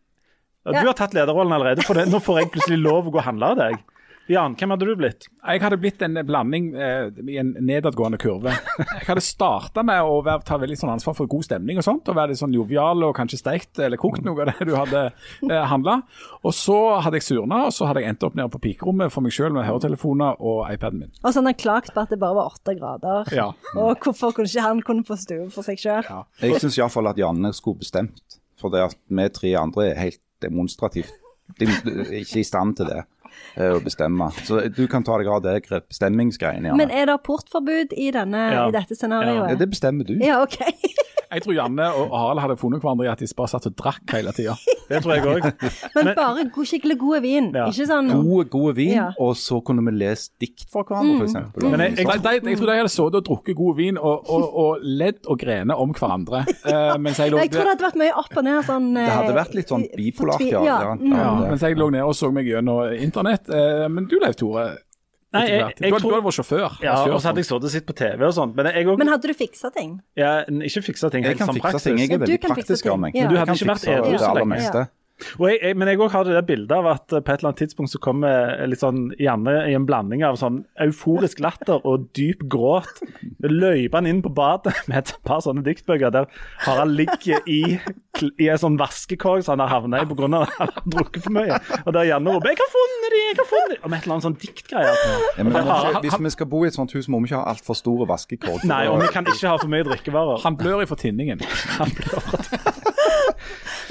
[0.66, 2.08] Ja, Du har tatt lederrollen allerede, for det.
[2.08, 3.78] nå får jeg plutselig lov å gå og handle av deg.
[4.28, 5.28] Jan, hvem hadde du blitt?
[5.45, 8.55] Jeg hadde blitt en blanding eh, i en nedadgående kurve.
[8.80, 12.09] Jeg hadde starta med å være, ta veldig sånn ansvar for god stemning og sånt,
[12.09, 15.03] og være litt sånn jovial og kanskje steikt eller kokt noe av det du hadde
[15.05, 15.99] eh, handla.
[16.41, 19.26] Og så hadde jeg surna, og så hadde jeg endt opp nede på pikerommet for
[19.26, 21.13] meg sjøl med høretelefoner og iPaden min.
[21.21, 23.30] Og så hadde han klagt på at det bare var åtte grader.
[23.36, 23.51] Ja.
[23.78, 26.01] Og hvorfor kunne ikke han kunne få stue for seg sjøl?
[26.09, 26.23] Ja.
[26.41, 28.39] Jeg syns iallfall at Janne skulle bestemt.
[28.57, 31.13] For det at vi tre andre er helt demonstrativt
[31.59, 33.03] de, de, ikke i stand til det.
[33.57, 34.29] eh, Å bestemme.
[34.47, 36.75] Så du kan ta deg av det gre- bestemmingsgreiene.
[36.77, 38.67] Men er det portforbud i, denne, Ja.
[38.69, 40.17] i dette Ja, det bestemmer du.
[40.23, 40.59] Ja, OK.
[41.35, 44.11] Jeg tror Janne og Harald hadde funnet hverandre i at de bare satt og drakk
[44.13, 44.53] hele tida.
[44.87, 45.63] Det tror jeg òg.
[45.97, 47.49] Men bare god, skikkelig god vin.
[47.51, 47.65] Ja.
[47.67, 49.07] Ikke sånn Gode, gode vin, Ja.
[49.19, 51.33] og så kunne vi lest dikt for hverandre, f.eks.
[51.57, 51.71] Mm.
[51.73, 54.29] Men jeg- jeg- Jeg, de, jeg tror de hadde sittet og drukket god vin og,
[54.29, 56.45] og, og ledd og grene om hverandre.
[56.63, 59.09] Uh, mens jeg lå Jeg tror det hadde vært mye opp og ned sånn Det
[59.09, 60.63] hadde eh, vært litt sånn bipolart, ja.
[60.63, 60.95] ja.
[61.41, 61.49] Det.
[61.49, 63.49] mens jeg lå nede og så meg gjennom internett.
[63.49, 64.77] Eh, men du Leif Tore,
[65.36, 66.75] Nei, jeg, jeg du, hadde- tror- du hadde vært sjåfør.
[66.81, 68.55] Ja, og så hadde jeg sittet og sett på TV og sånt.
[68.55, 69.97] Men jeg òg Men hadde du fiksa ting?
[70.15, 71.97] ja, Ikke fiksa ting Jeg kan som fikse ting.
[71.99, 73.15] Jeg er veldig praktisk av meg.
[73.15, 73.25] Ja.
[73.25, 74.88] Men du hadde ikke kan vært edru så lenge.
[75.16, 77.91] Jeg, jeg, men jeg har hadde det bildet av at på et eller annet tidspunkt
[77.93, 82.99] så kommer litt sånn Janne i en blanding av sånn euforisk latter og dyp gråt.
[83.45, 86.28] Løyper han inn på badet med et par sånne diktbøker der
[86.66, 87.78] Harald ligger i,
[88.43, 90.28] i en sånn vaskekorg som han har havna i pga.
[90.41, 91.61] at han har drukket for mye.
[91.86, 94.13] Og der Janne roper 'Jeg har funnet de, jeg har funnet de!' Om et eller
[94.16, 94.91] annet sånn diktgreie.
[95.38, 98.07] Ja, hvis vi skal bo i et sånt hus, må vi ikke ha altfor store
[98.07, 98.68] vaskekorg.
[98.68, 100.43] Nei, og vi kan ikke ha for mye drikkevarer.
[100.43, 101.39] Han blør ifra tinningen.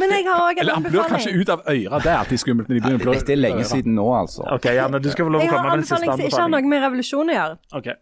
[0.01, 2.01] Men jeg har òg en Eller han blør kanskje ut av øra.
[2.03, 3.19] Det er alltid skummelt når de begynner å blø.
[3.19, 4.47] Dette er lenge siden nå, altså.
[4.57, 6.33] OK, Janne, du skal få lov å Jeg har komme med den siste anbefaling som
[6.33, 7.63] ikke har noe med revolusjon å gjøre.
[7.81, 7.95] Ok.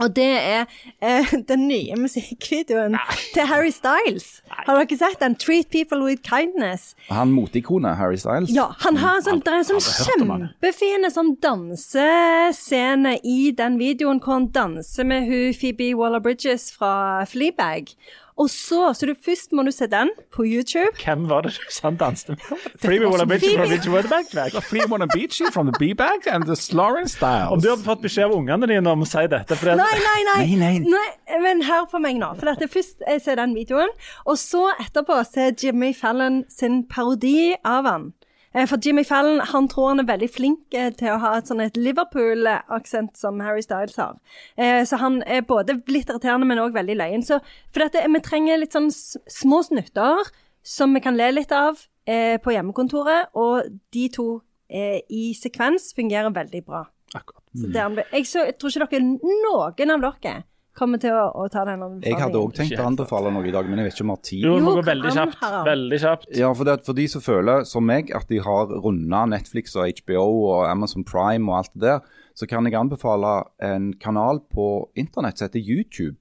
[0.00, 0.64] Og det er
[1.02, 2.96] eh, den nye musikkvideoen
[3.34, 4.40] til Harry Styles.
[4.48, 5.36] Har dere sett den?
[5.36, 6.94] 'Treat people with kindness'.
[7.10, 8.50] Han moteikonet Harry Styles.
[8.54, 14.22] Ja, han har en sånn, det er en sånn kjempefin sånn dansescene i den videoen
[14.22, 17.92] hvor han danser med hun Phoebe Waller-Bridges fra Fleabag.
[18.40, 20.94] Og så, så du, først må du se den på YouTube.
[21.04, 22.44] Hvem var det du sa han danste med?
[22.80, 24.56] Freebie Walla Bitch Beach.
[24.70, 27.52] Fremont and Beachy from the B-Bag and the Slorin Styles.
[27.52, 29.98] Om du hadde fått beskjed av ungene dine om å si dette for det, Nei,
[30.06, 30.46] nei, nei.
[30.62, 31.40] Nei, nei.
[31.44, 32.32] men hør på meg nå.
[32.40, 33.92] For først jeg ser den videoen,
[34.24, 38.10] og så etterpå ser Jimmy Fallon sin parodi av han.
[38.54, 41.50] Eh, For Jimmy Fallon han tror han er veldig flink eh, til å ha et
[41.50, 44.18] sånn et Liverpool-aksent som Harry Styles har.
[44.56, 47.22] Eh, Så han er både litt irriterende, men òg veldig løyen.
[47.26, 47.40] Så
[47.70, 50.32] for dette, vi trenger litt sånn små snutter
[50.66, 56.62] som vi kan le litt av på hjemmekontoret, og de to i sekvens fungerer veldig
[56.66, 56.80] bra.
[57.14, 57.44] Akkurat.
[57.54, 60.34] Så det jeg, så, jeg tror ikke dere, noen av dere
[60.80, 62.08] kommer til å, å ta den anbefalingen.
[62.08, 64.16] Jeg hadde òg tenkt å anbefale noe i dag, men jeg vet ikke om vi
[64.16, 64.46] har tid.
[64.46, 65.44] Jo, det må gå veldig kjapt.
[65.68, 66.30] Veldig kjapt.
[66.38, 70.00] Ja, for, det, for de som føler, som meg, at de har runda Netflix og
[70.00, 70.24] HBO
[70.54, 74.66] og Amazon Prime og alt det der, så kan jeg anbefale en kanal på
[74.98, 76.16] internett som heter YouTube.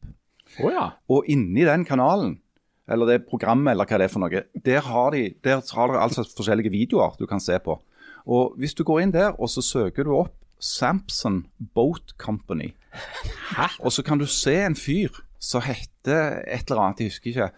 [0.60, 0.90] Oh, ja.
[1.12, 2.40] Og inni den kanalen,
[2.90, 6.02] eller det programmet eller hva det er for noe, der har de der har de
[6.02, 7.78] altså forskjellige videoer du kan se på.
[8.30, 11.46] Og hvis du går inn der, og så søker du opp Samson
[11.76, 12.74] Boat Company,
[13.84, 17.50] og så kan du se en fyr som heter et eller annet, jeg husker ikke.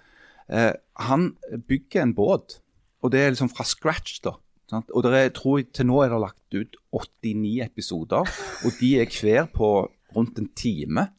[0.52, 0.74] Eh,
[1.08, 1.32] han
[1.68, 2.60] bygger en båt,
[3.02, 4.36] og det er liksom fra scratch, da.
[4.72, 4.92] Sant?
[4.96, 8.30] Og er, tror jeg, til nå er det lagt ut 89 episoder,
[8.64, 9.72] og de er hver på
[10.16, 11.10] rundt en time.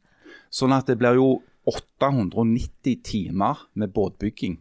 [0.52, 1.28] Sånn at det blir jo
[1.68, 4.58] 890 timer med båtbygging.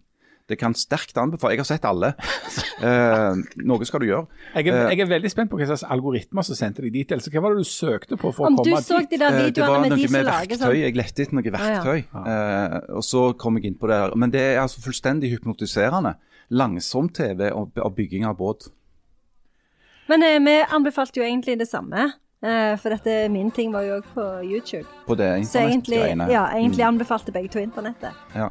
[0.51, 1.55] Det kan sterkt anbefale.
[1.55, 2.13] Jeg har sett alle.
[2.81, 4.25] Eh, noe skal du gjøre.
[4.55, 7.11] Jeg er, jeg er veldig spent på hva slags algoritmer som sendte deg dit.
[7.13, 9.11] Altså, hva var det du søkte på for Om å du komme så dit?
[9.11, 10.63] de der Eh, det videoene var med noe de som med lager verktøy.
[10.63, 11.53] sånn Jeg lette etter noe ja.
[11.59, 11.99] verktøy,
[12.33, 13.99] eh, og så kom jeg inn på det.
[14.01, 14.15] her.
[14.17, 16.15] Men det er altså fullstendig hypnotiserende.
[16.49, 18.71] Langsom-TV og, og bygging av båt.
[20.09, 22.09] Men eh, vi anbefalte jo egentlig det samme.
[22.41, 24.87] Eh, for dette min ting var jo òg på YouTube.
[25.05, 26.25] På det internett-greiene.
[26.33, 28.17] ja, egentlig anbefalte begge to internettet.
[28.33, 28.49] Ja.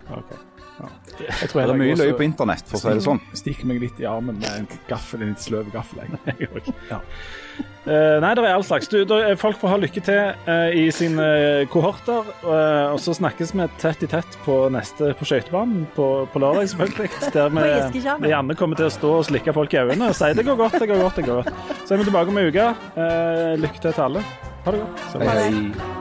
[1.20, 3.20] Jeg tror Det er mye løye på internett, for å si det sånn.
[3.36, 6.04] Stikker meg litt i armen med en gaffel, en litt sløv gaffel.
[6.06, 6.50] Jeg.
[6.90, 6.98] Ja.
[7.84, 8.88] uh, nei, det er all slags.
[8.88, 11.26] Du, er folk får ha lykke til uh, i sine
[11.72, 12.28] kohorter.
[12.44, 16.72] Uh, og så snakkes vi tett i tett på neste på skøytebanen på, på lørdag,
[16.72, 17.10] selvfølgelig.
[17.36, 20.32] Der vi, vi gjerne kommer til å stå og slikke folk i øynene og si
[20.36, 21.80] det går godt, det går godt, det går godt.
[21.84, 22.68] Så er vi tilbake om en uke.
[22.96, 24.26] Eh, lykke til til alle.
[24.64, 25.08] Ha det godt.
[25.20, 25.99] Hei, hei.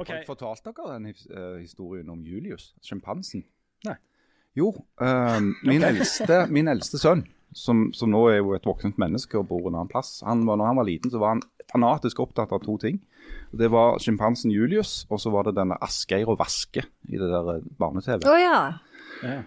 [0.00, 0.08] OK.
[0.08, 3.44] Har jeg fortalt dere den eh, historien om Julius, sjimpansen?
[3.84, 3.98] Nei.
[4.56, 4.72] Jo,
[5.02, 7.22] uh, min, eldste, min eldste sønn,
[7.54, 10.58] som, som nå er jo et voksent menneske og bor en annen plass, han var,
[10.58, 12.98] når han var liten, så var han fanatisk opptatt av to ting.
[13.54, 17.56] Det var sjimpansen Julius, og så var det denne Asgeir og Vaske i det der
[17.56, 18.24] eh, barne-TV.
[18.26, 18.60] Å ja.
[19.20, 19.40] Ja.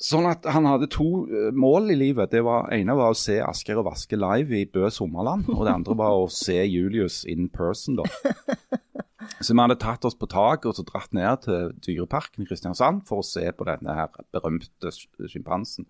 [0.00, 2.32] Sånn at han hadde to eh, mål i livet.
[2.32, 5.74] Det var ene var å se Asker og Vaske live i Bø sommerland, og det
[5.74, 8.08] andre var å se Julius in person, da.
[9.38, 13.04] Så vi hadde tatt oss på taket og så dratt ned til Dyreparken i Kristiansand
[13.08, 14.92] for å se på denne her berømte
[15.30, 15.86] sjimpansen.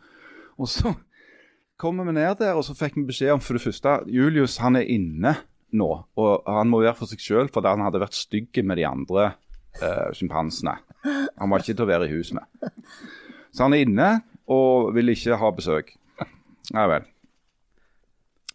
[0.61, 0.93] Og så
[1.81, 4.77] kommer vi ned der, og så fikk vi beskjed om for det første Julius han
[4.81, 5.37] er inne
[5.69, 8.87] nå, og han må være for seg sjøl fordi han hadde vært stygg med de
[8.89, 9.31] andre
[9.81, 10.79] eh, sjimpansene.
[11.39, 12.69] Han var ikke til å være i hus med.
[13.53, 14.09] Så han er inne
[14.51, 15.95] og vil ikke ha besøk.
[16.75, 17.07] Nei vel.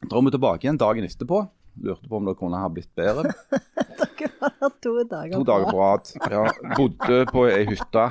[0.04, 1.46] Drar vi tilbake igjen dagen etterpå.
[1.82, 3.32] Lurte på om det kunne ha blitt bedre.
[4.00, 6.12] Dere var der to dager To dager på rad.
[6.32, 6.44] Ja,
[6.78, 8.06] bodde på ei hytte.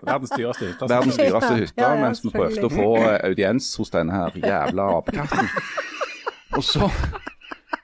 [0.00, 0.88] Verdens dyreste hytte.
[0.88, 2.88] Verdens dyreste hytte Ja, ja, mens vi prøvde å få
[3.28, 5.50] audiens hos denne her jævla apekatten.
[6.54, 6.88] Og så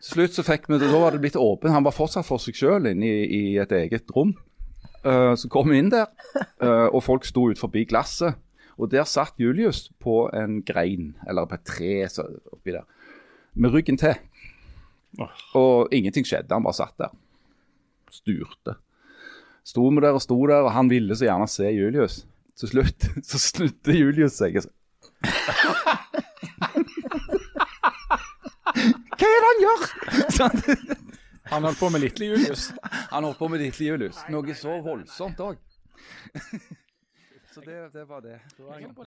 [0.01, 1.75] til slutt så fikk vi det, da var det blitt åpen.
[1.75, 4.33] Han var fortsatt for seg sjøl inne i, i et eget rom.
[5.05, 6.09] Uh, så kom vi inn der,
[6.61, 8.39] uh, og folk sto ut forbi glasset.
[8.81, 12.87] Og der satt Julius på en grein, eller på et tre så, oppi der,
[13.53, 14.17] med ryggen til.
[15.59, 17.15] Og ingenting skjedde, han bare satt der.
[18.11, 18.77] Sturte.
[19.67, 22.23] Sto vi der og sto der, og han ville så gjerne se Julius.
[22.59, 24.61] Til slutt så snudde Julius seg.
[24.61, 24.71] og
[29.21, 29.87] Hva er det han gjør?
[30.37, 30.59] Sånn.
[31.51, 32.69] Han holdt på med lille Julius.
[33.11, 34.21] Han holdt på med lille Julius.
[34.33, 35.59] Noe så voldsomt òg.
[37.51, 38.37] Så det, det var det.